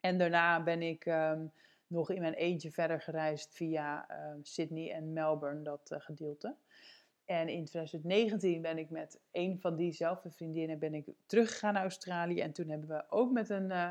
En 0.01 0.19
daarna 0.19 0.63
ben 0.63 0.83
ik 0.83 1.07
um, 1.07 1.53
nog 1.87 2.11
in 2.11 2.21
mijn 2.21 2.35
eentje 2.35 2.71
verder 2.71 3.01
gereisd 3.01 3.55
via 3.55 4.07
um, 4.11 4.45
Sydney 4.45 4.93
en 4.93 5.13
Melbourne, 5.13 5.63
dat 5.63 5.91
uh, 5.93 6.01
gedeelte. 6.01 6.55
En 7.25 7.49
in 7.49 7.65
2019 7.65 8.63
ben 8.63 8.79
ik 8.79 8.91
met 8.91 9.21
een 9.33 9.61
van 9.61 9.77
diezelfde 9.77 10.31
vriendinnen 10.31 10.79
ben 10.79 10.95
ik 10.95 11.07
teruggegaan 11.27 11.73
naar 11.73 11.83
Australië. 11.83 12.41
En 12.41 12.53
toen 12.53 12.69
hebben 12.69 12.89
we 12.89 13.05
ook 13.09 13.33
met 13.33 13.51
een, 13.51 13.71
uh, 13.71 13.91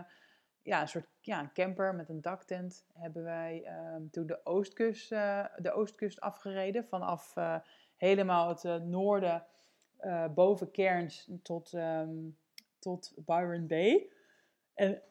ja, 0.61 0.81
een 0.81 0.87
soort 0.87 1.07
ja, 1.21 1.39
een 1.39 1.53
camper 1.53 1.95
met 1.95 2.09
een 2.09 2.21
daktent... 2.21 2.85
hebben 2.93 3.23
wij 3.23 3.63
um, 3.95 4.09
toen 4.09 4.27
de 4.27 4.45
oostkust, 4.45 5.11
uh, 5.11 5.45
de 5.57 5.71
oostkust 5.71 6.19
afgereden. 6.19 6.85
Vanaf 6.85 7.33
helemaal 7.97 8.47
het 8.47 8.83
noorden 8.83 9.45
boven 10.33 10.71
Cairns 10.71 11.29
tot, 11.43 11.73
um, 11.73 12.37
tot 12.79 13.13
Byron 13.15 13.67
Bay. 13.67 14.09
En, 14.73 15.01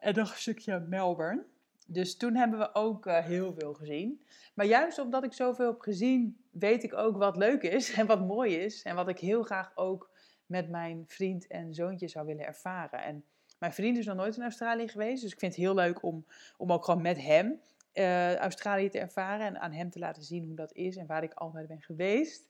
en 0.00 0.14
nog 0.14 0.30
een 0.30 0.36
stukje 0.36 0.80
Melbourne. 0.80 1.44
Dus 1.86 2.16
toen 2.16 2.34
hebben 2.34 2.58
we 2.58 2.74
ook 2.74 3.06
uh, 3.06 3.18
heel 3.18 3.54
veel 3.54 3.74
gezien. 3.74 4.24
Maar 4.54 4.66
juist 4.66 4.98
omdat 4.98 5.24
ik 5.24 5.32
zoveel 5.32 5.66
heb 5.66 5.80
gezien, 5.80 6.44
weet 6.50 6.82
ik 6.82 6.94
ook 6.94 7.16
wat 7.16 7.36
leuk 7.36 7.62
is 7.62 7.92
en 7.92 8.06
wat 8.06 8.26
mooi 8.26 8.56
is. 8.56 8.82
En 8.82 8.94
wat 8.94 9.08
ik 9.08 9.18
heel 9.18 9.42
graag 9.42 9.72
ook 9.74 10.10
met 10.46 10.70
mijn 10.70 11.04
vriend 11.06 11.46
en 11.46 11.74
zoontje 11.74 12.08
zou 12.08 12.26
willen 12.26 12.46
ervaren. 12.46 13.02
En 13.02 13.24
mijn 13.58 13.72
vriend 13.72 13.98
is 13.98 14.06
nog 14.06 14.16
nooit 14.16 14.36
in 14.36 14.42
Australië 14.42 14.88
geweest. 14.88 15.22
Dus 15.22 15.32
ik 15.32 15.38
vind 15.38 15.54
het 15.54 15.64
heel 15.64 15.74
leuk 15.74 16.02
om, 16.02 16.26
om 16.56 16.72
ook 16.72 16.84
gewoon 16.84 17.02
met 17.02 17.22
hem 17.22 17.60
uh, 17.94 18.36
Australië 18.36 18.88
te 18.88 18.98
ervaren. 18.98 19.46
En 19.46 19.60
aan 19.60 19.72
hem 19.72 19.90
te 19.90 19.98
laten 19.98 20.22
zien 20.22 20.44
hoe 20.44 20.56
dat 20.56 20.72
is 20.72 20.96
en 20.96 21.06
waar 21.06 21.22
ik 21.22 21.32
altijd 21.32 21.66
ben 21.66 21.82
geweest. 21.82 22.48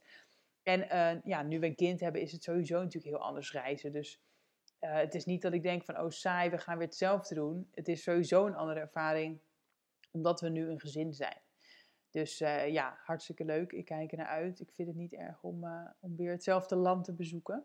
En 0.64 0.80
uh, 0.80 1.22
ja, 1.24 1.42
nu 1.42 1.60
we 1.60 1.66
een 1.66 1.74
kind 1.74 2.00
hebben, 2.00 2.20
is 2.20 2.32
het 2.32 2.42
sowieso 2.42 2.82
natuurlijk 2.82 3.16
heel 3.16 3.24
anders 3.24 3.52
reizen. 3.52 3.92
Dus 3.92 4.20
uh, 4.80 4.94
het 4.94 5.14
is 5.14 5.24
niet 5.24 5.42
dat 5.42 5.52
ik 5.52 5.62
denk 5.62 5.84
van, 5.84 6.00
oh 6.00 6.10
saai, 6.10 6.50
we 6.50 6.58
gaan 6.58 6.78
weer 6.78 6.86
hetzelfde 6.86 7.34
doen. 7.34 7.68
Het 7.74 7.88
is 7.88 8.02
sowieso 8.02 8.46
een 8.46 8.54
andere 8.54 8.80
ervaring, 8.80 9.40
omdat 10.10 10.40
we 10.40 10.48
nu 10.48 10.68
een 10.68 10.80
gezin 10.80 11.14
zijn. 11.14 11.38
Dus 12.10 12.40
uh, 12.40 12.68
ja, 12.68 12.98
hartstikke 13.04 13.44
leuk. 13.44 13.72
Ik 13.72 13.84
kijk 13.84 14.12
er 14.12 14.18
naar 14.18 14.26
uit. 14.26 14.60
Ik 14.60 14.70
vind 14.72 14.88
het 14.88 14.96
niet 14.96 15.12
erg 15.12 15.42
om, 15.42 15.64
om 16.00 16.16
weer 16.16 16.30
hetzelfde 16.30 16.76
land 16.76 17.04
te 17.04 17.12
bezoeken. 17.12 17.64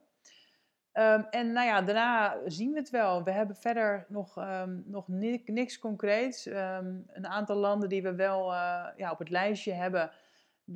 Ehm, 0.91 1.23
en 1.29 1.51
nou 1.51 1.67
ja, 1.67 1.81
daarna 1.81 2.39
zien 2.45 2.71
we 2.71 2.79
het 2.79 2.89
wel. 2.89 3.23
We 3.23 3.31
hebben 3.31 3.55
verder 3.55 4.05
nog, 4.09 4.38
um, 4.38 4.83
nog 4.85 5.07
niks 5.45 5.79
concreets. 5.79 6.45
Um, 6.45 7.03
een 7.07 7.27
aantal 7.27 7.55
landen 7.55 7.89
die 7.89 8.01
we 8.01 8.15
wel 8.15 8.53
ja, 8.95 9.12
op 9.12 9.19
het 9.19 9.29
lijstje 9.29 9.73
hebben, 9.73 10.12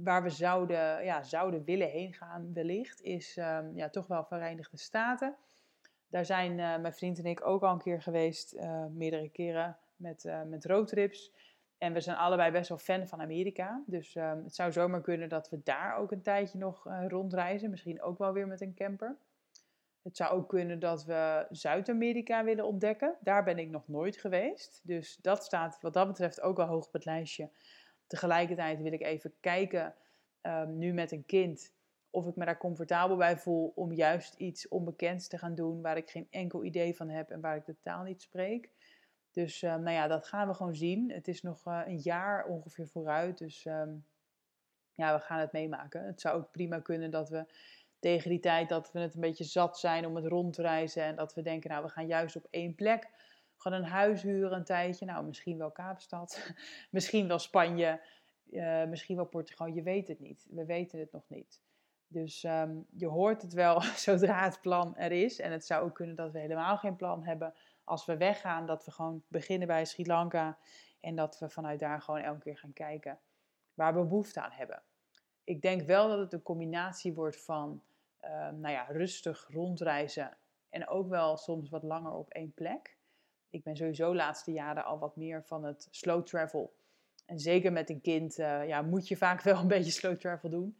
waar 0.01 0.23
we 0.23 0.29
zouden, 0.29 1.03
ja, 1.03 1.23
zouden 1.23 1.63
willen 1.63 1.89
heen 1.89 2.13
gaan 2.13 2.53
wellicht, 2.53 3.01
is 3.01 3.34
ja, 3.73 3.89
toch 3.91 4.08
wel 4.08 4.23
Verenigde 4.23 4.77
Staten. 4.77 5.36
Daar 6.08 6.25
zijn 6.25 6.51
uh, 6.51 6.77
mijn 6.77 6.93
vriend 6.93 7.19
en 7.19 7.25
ik 7.25 7.45
ook 7.45 7.63
al 7.63 7.71
een 7.71 7.82
keer 7.82 8.01
geweest, 8.01 8.53
uh, 8.53 8.86
meerdere 8.86 9.29
keren 9.29 9.77
met, 9.95 10.34
met 10.47 10.65
roadtrips. 10.65 11.34
En 11.77 11.93
we 11.93 11.99
zijn 11.99 12.17
allebei 12.17 12.51
best 12.51 12.69
wel 12.69 12.77
fan 12.77 13.08
van 13.08 13.21
Amerika. 13.21 13.84
Dus 13.86 14.13
het 14.13 14.56
zou 14.56 14.71
zomaar 14.71 15.01
kunnen 15.01 15.29
dat 15.29 15.49
we 15.49 15.62
daar 15.63 15.97
ook 15.97 16.12
een 16.12 16.21
tijdje 16.21 16.58
nog 16.58 16.88
rondreizen. 17.08 17.69
Misschien 17.69 18.01
ook 18.01 18.17
wel 18.17 18.34
weer 18.34 18.47
met 18.47 18.62
een 18.62 18.73
camper. 18.73 19.17
Het 20.03 20.17
zou 20.17 20.32
ook 20.32 20.49
kunnen 20.49 20.79
dat 20.79 21.06
we 21.06 21.45
Zuid-Amerika 21.49 22.43
willen 22.43 22.65
ontdekken. 22.65 23.15
Daar 23.19 23.43
ben 23.43 23.58
ik 23.58 23.69
nog 23.69 23.88
nooit 23.88 24.17
geweest. 24.17 24.82
Dus 24.84 25.17
dat 25.21 25.43
staat 25.43 25.77
wat 25.82 25.93
dat 25.93 26.08
betreft 26.08 26.41
ook 26.41 26.60
al 26.60 26.67
hoog 26.67 26.86
op 26.86 26.93
het 26.93 27.06
lijstje. 27.06 27.49
Tegelijkertijd 28.13 28.82
wil 28.82 28.91
ik 28.91 29.02
even 29.02 29.34
kijken, 29.39 29.93
um, 30.41 30.78
nu 30.78 30.93
met 30.93 31.12
een 31.12 31.26
kind, 31.26 31.71
of 32.10 32.28
ik 32.28 32.36
me 32.36 32.45
daar 32.45 32.58
comfortabel 32.58 33.17
bij 33.17 33.38
voel 33.38 33.71
om 33.76 33.93
juist 33.93 34.34
iets 34.34 34.67
onbekends 34.67 35.28
te 35.28 35.38
gaan 35.38 35.56
doen 35.56 35.82
waar 35.82 35.97
ik 35.97 36.10
geen 36.10 36.28
enkel 36.30 36.63
idee 36.63 36.95
van 36.95 37.10
heb 37.10 37.30
en 37.30 37.41
waar 37.41 37.56
ik 37.56 37.65
de 37.65 37.76
taal 37.82 38.04
niet 38.04 38.21
spreek. 38.21 38.69
Dus 39.32 39.62
um, 39.62 39.84
nou 39.84 39.95
ja, 39.95 40.08
dat 40.08 40.28
gaan 40.28 40.47
we 40.47 40.54
gewoon 40.54 40.76
zien. 40.76 41.12
Het 41.12 41.28
is 41.28 41.41
nog 41.41 41.67
uh, 41.67 41.82
een 41.86 41.99
jaar 41.99 42.45
ongeveer 42.45 42.88
vooruit. 42.88 43.38
Dus 43.38 43.65
um, 43.65 44.06
ja, 44.95 45.15
we 45.15 45.21
gaan 45.21 45.39
het 45.39 45.52
meemaken. 45.52 46.06
Het 46.06 46.21
zou 46.21 46.38
ook 46.38 46.52
prima 46.52 46.80
kunnen 46.80 47.12
dat 47.12 47.30
we 47.30 47.45
tegen 47.99 48.30
die 48.30 48.39
tijd 48.39 48.69
dat 48.69 48.91
we 48.91 48.99
het 48.99 49.15
een 49.15 49.21
beetje 49.21 49.43
zat 49.43 49.80
zijn 49.80 50.06
om 50.06 50.15
het 50.15 50.26
rond 50.26 50.54
te 50.54 50.62
reizen. 50.62 51.04
En 51.04 51.15
dat 51.15 51.34
we 51.34 51.41
denken, 51.41 51.69
nou, 51.69 51.84
we 51.84 51.89
gaan 51.89 52.08
juist 52.08 52.36
op 52.36 52.47
één 52.49 52.76
plek. 52.76 53.10
Gewoon 53.63 53.78
een 53.78 53.89
huis 53.89 54.21
huren 54.21 54.58
een 54.58 54.63
tijdje. 54.63 55.06
Nou, 55.06 55.26
misschien 55.26 55.58
wel 55.58 55.71
Kaapstad. 55.71 56.54
misschien 56.91 57.28
wel 57.28 57.39
Spanje. 57.39 58.02
Uh, 58.52 58.86
misschien 58.86 59.15
wel 59.15 59.26
Portugal. 59.26 59.67
Je 59.67 59.82
weet 59.82 60.08
het 60.08 60.19
niet. 60.19 60.47
We 60.49 60.65
weten 60.65 60.99
het 60.99 61.12
nog 61.12 61.30
niet. 61.30 61.62
Dus 62.08 62.43
um, 62.43 62.86
je 62.95 63.08
hoort 63.08 63.41
het 63.41 63.54
wel 63.54 63.82
zodra 64.06 64.43
het 64.43 64.62
plan 64.62 64.97
er 64.97 65.12
is. 65.12 65.39
En 65.39 65.52
het 65.52 65.65
zou 65.65 65.84
ook 65.84 65.95
kunnen 65.95 66.15
dat 66.15 66.32
we 66.32 66.39
helemaal 66.39 66.78
geen 66.78 66.95
plan 66.95 67.23
hebben 67.23 67.54
als 67.84 68.06
we 68.06 68.17
weggaan. 68.17 68.65
Dat 68.65 68.86
we 68.86 68.91
gewoon 68.91 69.23
beginnen 69.28 69.67
bij 69.67 69.86
Sri 69.86 70.06
Lanka. 70.06 70.58
En 70.99 71.15
dat 71.15 71.39
we 71.39 71.49
vanuit 71.49 71.80
daar 71.80 72.02
gewoon 72.02 72.21
elke 72.21 72.39
keer 72.39 72.58
gaan 72.58 72.73
kijken 72.73 73.19
waar 73.73 73.93
we 73.93 73.99
behoefte 73.99 74.41
aan 74.41 74.52
hebben. 74.52 74.84
Ik 75.43 75.62
denk 75.62 75.82
wel 75.82 76.08
dat 76.08 76.19
het 76.19 76.34
een 76.34 76.41
combinatie 76.41 77.13
wordt 77.13 77.43
van 77.43 77.82
Ehm, 78.23 78.60
nou 78.60 78.73
ja, 78.73 78.86
rustig 78.89 79.47
rondreizen 79.52 80.38
en 80.69 80.88
ook 80.88 81.10
wel 81.10 81.38
soms 81.38 81.69
wat 81.69 81.84
langer 81.84 82.12
op 82.12 82.30
één 82.30 82.54
plek. 82.54 82.97
Ik 83.54 83.63
ben 83.63 83.76
sowieso 83.76 84.10
de 84.10 84.16
laatste 84.16 84.52
jaren 84.52 84.86
al 84.86 85.00
wat 85.00 85.16
meer 85.16 85.44
van 85.44 85.63
het 85.63 85.88
slow 85.92 86.26
travel. 86.26 86.74
En 87.26 87.39
zeker 87.39 87.72
met 87.72 87.89
een 87.89 88.02
kind 88.02 88.38
uh, 88.38 88.68
ja, 88.68 88.82
moet 88.82 89.08
je 89.08 89.18
vaak 89.18 89.42
wel 89.50 89.58
een 89.58 89.68
beetje 89.68 89.92
slow 89.92 90.20
travel 90.20 90.50
doen. 90.50 90.78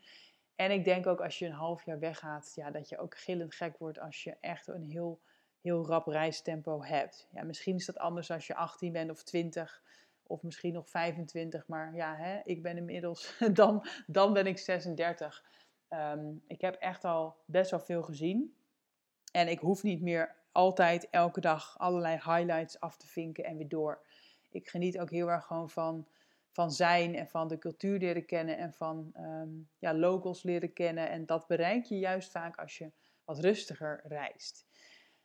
En 0.56 0.72
ik 0.72 0.86
denk 0.86 1.08
ook 1.08 1.22
als 1.22 1.40
je 1.40 1.46
een 1.46 1.52
half 1.52 1.86
jaar 1.86 2.00
weggaat, 2.00 2.52
ja, 2.56 2.72
dat 2.72 2.90
je 2.90 2.98
ook 2.98 3.18
gillend 3.18 3.56
gek 3.56 3.78
wordt 3.78 4.00
als 4.00 4.24
je 4.24 4.38
echt 4.40 4.68
een 4.68 4.84
heel, 4.84 5.22
heel 5.62 5.86
rap 5.88 6.08
reistempo 6.08 6.84
hebt. 6.84 7.28
Ja, 7.32 7.44
misschien 7.44 7.76
is 7.76 7.86
dat 7.86 7.98
anders 7.98 8.32
als 8.32 8.48
je 8.48 8.56
18 8.56 8.92
bent 8.92 9.12
of 9.12 9.24
20 9.24 9.84
of 10.24 10.44
misschien 10.44 10.74
nog 10.74 10.90
25. 10.90 11.68
Maar 11.68 11.96
ja, 11.96 12.16
hè, 12.16 12.40
ik 12.44 12.62
ben 12.62 12.78
inmiddels, 12.78 13.38
dan, 13.54 13.88
dan 14.08 14.34
ben 14.34 14.48
ik 14.48 14.58
36. 14.58 15.44
Um, 15.90 16.44
ik 16.48 16.62
heb 16.62 16.76
echt 16.76 17.04
al 17.04 17.36
best 17.46 17.72
wel 17.72 17.80
veel 17.80 18.04
gezien. 18.04 18.56
En 19.32 19.48
ik 19.48 19.60
hoef 19.60 19.84
niet 19.84 20.02
meer 20.02 20.36
altijd 20.54 21.10
elke 21.10 21.42
dag 21.42 21.80
allerlei 21.80 22.16
highlights 22.16 22.80
af 22.80 22.98
te 22.98 23.08
vinken 23.08 23.44
en 23.44 23.58
weer 23.58 23.68
door. 23.68 24.06
Ik 24.50 24.70
geniet 24.70 25.00
ook 25.00 25.10
heel 25.10 25.32
erg 25.32 25.46
gewoon 25.46 25.70
van, 25.70 26.08
van 26.52 26.72
zijn 26.72 27.16
en 27.16 27.28
van 27.28 27.48
de 27.48 27.58
cultuur 27.58 28.00
leren 28.00 28.26
kennen 28.26 28.58
en 28.58 28.74
van 28.74 29.12
um, 29.18 29.70
ja, 29.80 29.94
locals 29.94 30.44
leren 30.44 30.74
kennen. 30.74 31.10
En 31.10 31.26
dat 31.26 31.48
bereik 31.48 31.86
je 31.86 32.00
juist 32.00 32.32
vaak 32.32 32.58
als 32.58 32.78
je 32.78 32.92
wat 33.26 33.40
rustiger 33.40 34.02
reist. 34.04 34.66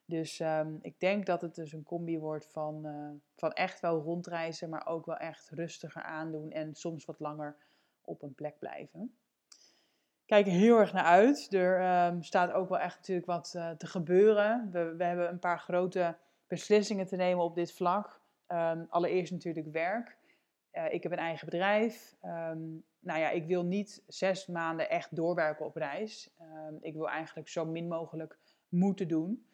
Dus 0.04 0.40
um, 0.40 0.78
ik 0.82 1.00
denk 1.00 1.26
dat 1.26 1.40
het 1.40 1.54
dus 1.54 1.72
een 1.72 1.82
combi 1.82 2.18
wordt 2.18 2.46
van, 2.46 2.86
uh, 2.86 3.10
van 3.36 3.52
echt 3.52 3.80
wel 3.80 4.00
rondreizen, 4.00 4.68
maar 4.68 4.86
ook 4.86 5.06
wel 5.06 5.16
echt 5.16 5.50
rustiger 5.50 6.02
aandoen 6.02 6.50
en 6.50 6.74
soms 6.74 7.04
wat 7.04 7.20
langer 7.20 7.56
op 8.02 8.22
een 8.22 8.34
plek 8.34 8.58
blijven 8.58 9.18
kijk 10.28 10.46
er 10.46 10.52
heel 10.52 10.78
erg 10.78 10.92
naar 10.92 11.04
uit. 11.04 11.52
Er 11.52 12.06
um, 12.06 12.22
staat 12.22 12.52
ook 12.52 12.68
wel 12.68 12.78
echt 12.78 12.96
natuurlijk 12.96 13.26
wat 13.26 13.52
uh, 13.56 13.70
te 13.70 13.86
gebeuren. 13.86 14.68
We, 14.72 14.94
we, 14.96 15.04
hebben 15.04 15.28
een 15.28 15.38
paar 15.38 15.58
grote 15.58 16.16
beslissingen 16.46 17.06
te 17.06 17.16
nemen 17.16 17.44
op 17.44 17.54
dit 17.54 17.72
vlak. 17.72 18.20
Um, 18.48 18.86
allereerst 18.88 19.32
natuurlijk 19.32 19.66
werk. 19.72 20.16
Uh, 20.72 20.92
ik 20.92 21.02
heb 21.02 21.12
een 21.12 21.18
eigen 21.18 21.44
bedrijf. 21.44 22.16
Um, 22.22 22.84
nou 23.00 23.20
ja, 23.20 23.30
ik 23.30 23.46
wil 23.46 23.64
niet 23.64 24.02
zes 24.06 24.46
maanden 24.46 24.90
echt 24.90 25.16
doorwerken 25.16 25.66
op 25.66 25.76
reis. 25.76 26.30
ik 26.80 26.94
wil 26.94 27.08
eigenlijk 27.08 27.48
zo 27.48 27.64
min 27.64 27.88
mogelijk 27.88 28.38
moeten 28.68 29.08
doen. 29.08 29.46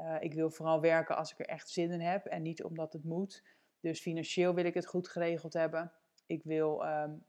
Uh, 0.00 0.16
ik 0.20 0.34
wil 0.34 0.50
vooral 0.50 0.80
werken 0.80 1.16
als 1.16 1.32
ik 1.32 1.38
er 1.38 1.46
echt 1.46 1.68
zin 1.68 1.90
in 1.90 2.00
heb 2.00 2.26
en 2.26 2.42
niet 2.42 2.64
omdat 2.64 2.92
het 2.92 3.04
moet. 3.04 3.42
Dus 3.80 4.00
financieel 4.00 4.54
wil 4.54 4.64
ik 4.64 4.74
het 4.74 4.86
goed 4.86 5.08
geregeld 5.08 5.52
hebben. 5.52 5.92
Ik 6.26 6.42
wil 6.42 6.76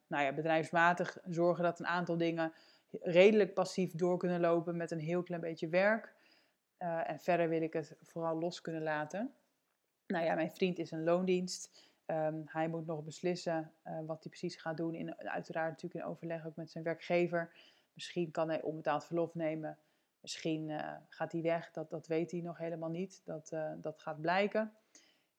nou 0.07 0.23
ja, 0.23 0.33
bedrijfsmatig 0.33 1.17
zorgen 1.25 1.63
dat 1.63 1.79
een 1.79 1.87
aantal 1.87 2.17
dingen 2.17 2.53
redelijk 2.91 3.53
passief 3.53 3.91
door 3.91 4.17
kunnen 4.17 4.39
lopen 4.39 4.77
met 4.77 4.91
een 4.91 4.99
heel 4.99 5.23
klein 5.23 5.41
beetje 5.41 5.69
werk. 5.69 6.15
Uh, 6.79 7.09
en 7.09 7.19
verder 7.19 7.49
wil 7.49 7.61
ik 7.61 7.73
het 7.73 7.95
vooral 8.01 8.39
los 8.39 8.61
kunnen 8.61 8.83
laten. 8.83 9.33
Nou 10.07 10.25
ja, 10.25 10.35
mijn 10.35 10.51
vriend 10.51 10.79
is 10.79 10.91
een 10.91 11.03
loondienst. 11.03 11.91
Um, 12.05 12.43
hij 12.45 12.67
moet 12.67 12.85
nog 12.85 13.03
beslissen 13.03 13.71
uh, 13.85 13.99
wat 14.05 14.23
hij 14.23 14.29
precies 14.29 14.55
gaat 14.55 14.77
doen. 14.77 14.95
In, 14.95 15.17
uiteraard 15.17 15.69
natuurlijk 15.69 16.03
in 16.03 16.11
overleg 16.11 16.45
ook 16.45 16.55
met 16.55 16.71
zijn 16.71 16.83
werkgever. 16.83 17.55
Misschien 17.93 18.31
kan 18.31 18.49
hij 18.49 18.61
onbetaald 18.61 19.05
verlof 19.05 19.35
nemen. 19.35 19.77
Misschien 20.19 20.69
uh, 20.69 20.93
gaat 21.07 21.31
hij 21.31 21.41
weg. 21.41 21.71
Dat, 21.71 21.89
dat 21.89 22.07
weet 22.07 22.31
hij 22.31 22.41
nog 22.41 22.57
helemaal 22.57 22.89
niet. 22.89 23.21
Dat, 23.25 23.55
dat 23.77 24.01
gaat 24.01 24.21
blijken. 24.21 24.73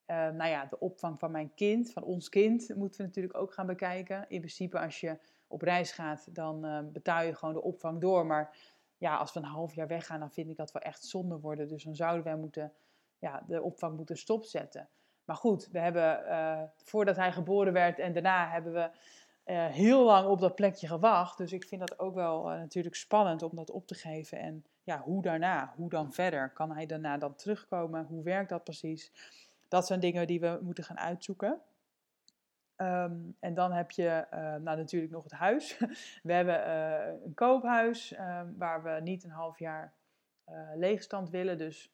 nou 0.07 0.47
ja, 0.47 0.67
de 0.67 0.79
opvang 0.79 1.19
van 1.19 1.31
mijn 1.31 1.55
kind, 1.55 1.93
van 1.93 2.03
ons 2.03 2.29
kind, 2.29 2.75
moeten 2.75 3.01
we 3.01 3.07
natuurlijk 3.07 3.37
ook 3.37 3.53
gaan 3.53 3.67
bekijken. 3.67 4.25
In 4.29 4.39
principe 4.41 4.79
als 4.79 5.01
je 5.01 5.19
op 5.49 5.63
reis 5.63 5.93
gaat, 5.93 6.35
dan 6.35 6.67
uh, 6.67 6.79
betaal 6.93 7.23
je 7.23 7.35
gewoon 7.35 7.55
de 7.55 7.63
opvang 7.63 8.01
door. 8.01 8.27
Maar 8.27 8.57
ja, 8.99 9.17
als 9.17 9.33
we 9.33 9.41
een 9.41 9.47
half 9.47 9.75
jaar 9.75 9.87
weggaan, 9.87 10.21
dan 10.21 10.33
vind 10.33 10.51
ik 10.51 10.57
dat 10.57 10.73
wel 10.73 10.83
echt 10.83 11.05
zonde 11.05 11.39
worden. 11.39 11.69
Dus 11.69 11.85
dan 11.85 11.95
zouden 11.95 12.25
wij 12.25 12.37
moeten, 12.37 12.73
ja, 13.19 13.43
de 13.47 13.63
opvang 13.63 13.97
moeten 13.97 14.17
stopzetten. 14.17 14.89
Maar 15.25 15.37
goed, 15.37 15.69
we 15.73 15.79
hebben 15.79 16.23
uh, 16.27 16.63
voordat 16.77 17.17
hij 17.17 17.33
geboren 17.33 17.73
werd 17.73 17.99
en 17.99 18.13
daarna 18.13 18.51
hebben 18.51 18.73
we 18.73 18.91
uh, 19.45 19.67
heel 19.67 20.05
lang 20.05 20.29
op 20.29 20.41
dat 20.41 20.55
plekje 20.55 20.87
gewacht. 20.87 21.39
Dus 21.39 21.53
ik 21.53 21.65
vind 21.65 21.81
dat 21.81 21.99
ook 21.99 22.15
wel 22.15 22.45
natuurlijk 22.45 22.95
spannend 22.95 23.43
om 23.43 23.57
dat 23.57 23.71
op 23.71 23.87
te 23.87 23.95
geven. 23.95 24.39
En 24.39 24.65
ja, 24.83 25.01
hoe 25.01 25.23
daarna? 25.23 25.73
Hoe 25.77 25.89
dan 25.89 26.13
verder? 26.13 26.51
Kan 26.51 26.73
hij 26.73 26.87
daarna 26.87 27.19
dan 27.19 27.35
terugkomen? 27.35 28.05
Hoe 28.05 28.23
werkt 28.23 28.49
dat 28.49 28.65
precies? 28.65 29.13
Dat 29.69 29.87
zijn 29.87 30.01
dingen 30.01 30.27
die 30.27 30.41
we 30.41 30.59
moeten 30.63 30.85
gaan 30.85 30.99
uitzoeken. 30.99 31.61
Um, 32.81 33.37
en 33.41 33.55
dan 33.55 33.73
heb 33.73 33.91
je 33.91 34.27
uh, 34.33 34.39
nou, 34.41 34.77
natuurlijk 34.77 35.13
nog 35.13 35.23
het 35.23 35.33
huis. 35.33 35.79
We 36.23 36.33
hebben 36.33 36.67
uh, 36.67 37.25
een 37.25 37.35
koophuis 37.35 38.13
uh, 38.13 38.43
waar 38.57 38.83
we 38.83 39.01
niet 39.03 39.25
een 39.25 39.31
half 39.31 39.59
jaar 39.59 39.95
eh, 40.45 40.71
leegstand 40.75 41.31
willen. 41.31 41.59
Dus 41.59 41.93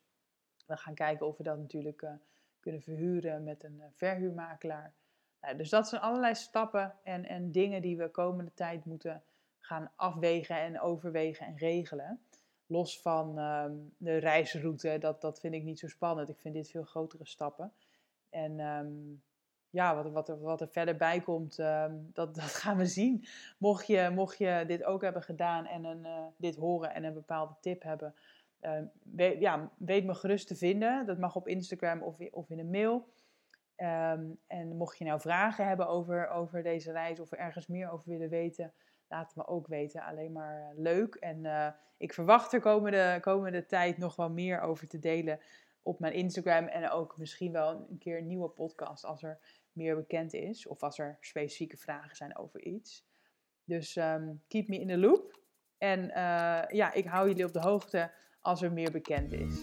we 0.65 0.77
gaan 0.77 0.93
kijken 0.93 1.27
of 1.27 1.37
we 1.37 1.43
dat 1.43 1.57
natuurlijk 1.57 2.07
kunnen 2.59 2.81
verhuren 2.81 3.43
met 3.43 3.63
een 3.63 3.81
verhuurmakelaar. 3.93 4.93
Nou, 5.41 5.57
dus 5.57 5.69
dat 5.69 5.87
zijn 5.87 6.01
allerlei 6.01 6.35
stappen 6.35 6.93
en, 7.03 7.25
en 7.25 7.51
dingen 7.51 7.81
die 7.81 7.97
we 7.97 8.09
komende 8.09 8.53
tijd 8.53 8.85
moeten 8.85 9.23
gaan 9.59 9.91
afwegen 9.95 10.59
en 10.59 10.81
overwegen 10.81 11.45
en 11.45 11.57
regelen. 11.57 12.19
Los 12.65 13.01
van 13.01 13.39
um, 13.39 13.93
de 13.97 14.17
reisroute, 14.17 14.97
dat, 14.99 15.21
dat 15.21 15.39
vind 15.39 15.53
ik 15.53 15.63
niet 15.63 15.79
zo 15.79 15.87
spannend. 15.87 16.29
Ik 16.29 16.39
vind 16.39 16.53
dit 16.53 16.69
veel 16.69 16.83
grotere 16.83 17.25
stappen. 17.25 17.73
En 18.29 18.59
ja, 19.75 19.95
wat, 19.95 20.11
wat, 20.11 20.39
wat 20.39 20.61
er 20.61 20.67
verder 20.67 20.95
bij 20.95 21.21
komt, 21.21 21.59
ehm, 21.59 21.95
dat, 22.13 22.35
dat 22.35 22.43
gaan 22.61 22.77
we 22.77 22.85
zien. 22.85 23.25
Mocht 23.57 23.87
je, 23.87 24.11
mocht 24.13 24.37
je 24.37 24.63
dit 24.67 24.83
ook 24.83 25.01
hebben 25.01 25.23
gedaan 25.23 25.65
en 25.65 25.83
een, 25.83 26.05
uh, 26.05 26.25
dit 26.37 26.55
horen 26.55 26.93
en 26.93 27.03
een 27.03 27.13
bepaalde 27.13 27.55
tip 27.59 27.83
hebben, 27.83 28.15
uh, 28.61 28.71
weet, 29.03 29.39
ja, 29.39 29.71
weet 29.77 30.05
me 30.05 30.13
gerust 30.13 30.47
te 30.47 30.55
vinden. 30.55 31.05
Dat 31.05 31.17
mag 31.17 31.35
op 31.35 31.47
Instagram 31.47 32.01
of, 32.01 32.19
of 32.31 32.49
in 32.49 32.59
een 32.59 32.69
mail. 32.69 33.07
Um, 33.77 34.39
en 34.47 34.75
mocht 34.77 34.97
je 34.97 35.05
nou 35.05 35.19
vragen 35.19 35.67
hebben 35.67 35.87
over, 35.87 36.29
over 36.29 36.63
deze 36.63 36.91
reis 36.91 37.19
of 37.19 37.31
er 37.31 37.37
ergens 37.37 37.67
meer 37.67 37.91
over 37.91 38.09
willen 38.09 38.29
weten, 38.29 38.73
laat 39.07 39.27
het 39.27 39.35
me 39.35 39.47
ook 39.47 39.67
weten. 39.67 40.01
Alleen 40.01 40.31
maar 40.31 40.59
uh, 40.59 40.79
leuk. 40.79 41.15
En 41.15 41.43
uh, 41.43 41.67
ik 41.97 42.13
verwacht 42.13 42.53
er 42.53 42.59
komende, 42.59 43.17
komende 43.21 43.65
tijd 43.65 43.97
nog 43.97 44.15
wel 44.15 44.29
meer 44.29 44.61
over 44.61 44.87
te 44.87 44.99
delen 44.99 45.39
op 45.81 45.99
mijn 45.99 46.13
Instagram. 46.13 46.65
En 46.67 46.89
ook 46.89 47.17
misschien 47.17 47.51
wel 47.51 47.87
een 47.89 47.97
keer 47.97 48.17
een 48.17 48.27
nieuwe 48.27 48.49
podcast 48.49 49.05
als 49.05 49.23
er 49.23 49.39
meer 49.75 49.95
bekend 49.95 50.33
is. 50.33 50.67
Of 50.67 50.83
als 50.83 50.99
er 50.99 51.17
specifieke 51.19 51.77
vragen 51.77 52.15
zijn 52.15 52.37
over 52.37 52.63
iets. 52.63 53.05
Dus 53.63 53.95
um, 53.95 54.41
keep 54.47 54.67
me 54.67 54.79
in 54.79 54.87
the 54.87 54.97
loop. 54.97 55.39
En 55.77 56.03
uh, 56.03 56.63
ja, 56.67 56.93
ik 56.93 57.05
hou 57.05 57.27
jullie 57.27 57.45
op 57.45 57.53
de 57.53 57.59
hoogte 57.61 58.11
als 58.41 58.61
er 58.61 58.71
meer 58.71 58.91
bekend 58.91 59.31
is. 59.33 59.59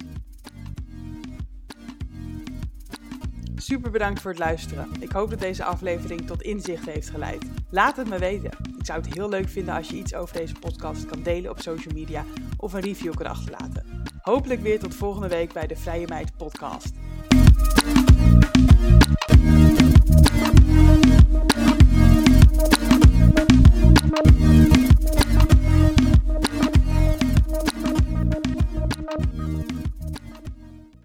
Super 3.55 3.91
bedankt 3.91 4.21
voor 4.21 4.31
het 4.31 4.41
luisteren. 4.41 4.89
Ik 5.01 5.13
hoop 5.13 5.31
dat 5.31 5.39
deze 5.39 5.65
aflevering 5.65 6.27
tot 6.27 6.43
inzicht 6.43 6.87
heeft 6.87 7.11
geleid. 7.11 7.45
Laat 7.71 7.97
het 7.97 8.09
me 8.09 8.19
weten. 8.19 8.51
Ik 8.79 8.87
zou 8.87 9.01
het 9.01 9.15
heel 9.15 9.29
leuk 9.29 9.49
vinden 9.49 9.75
als 9.75 9.89
je 9.89 9.97
iets 9.97 10.15
over 10.15 10.37
deze 10.37 10.55
podcast 10.55 11.07
kan 11.07 11.23
delen 11.23 11.51
op 11.51 11.61
social 11.61 11.95
media 11.95 12.25
of 12.57 12.73
een 12.73 12.81
review 12.81 13.15
kan 13.15 13.27
achterlaten. 13.27 14.03
Hopelijk 14.21 14.61
weer 14.61 14.79
tot 14.79 14.95
volgende 14.95 15.29
week 15.29 15.53
bij 15.53 15.67
de 15.67 15.77
Vrije 15.77 16.07
Meid 16.07 16.37
podcast. 16.37 16.95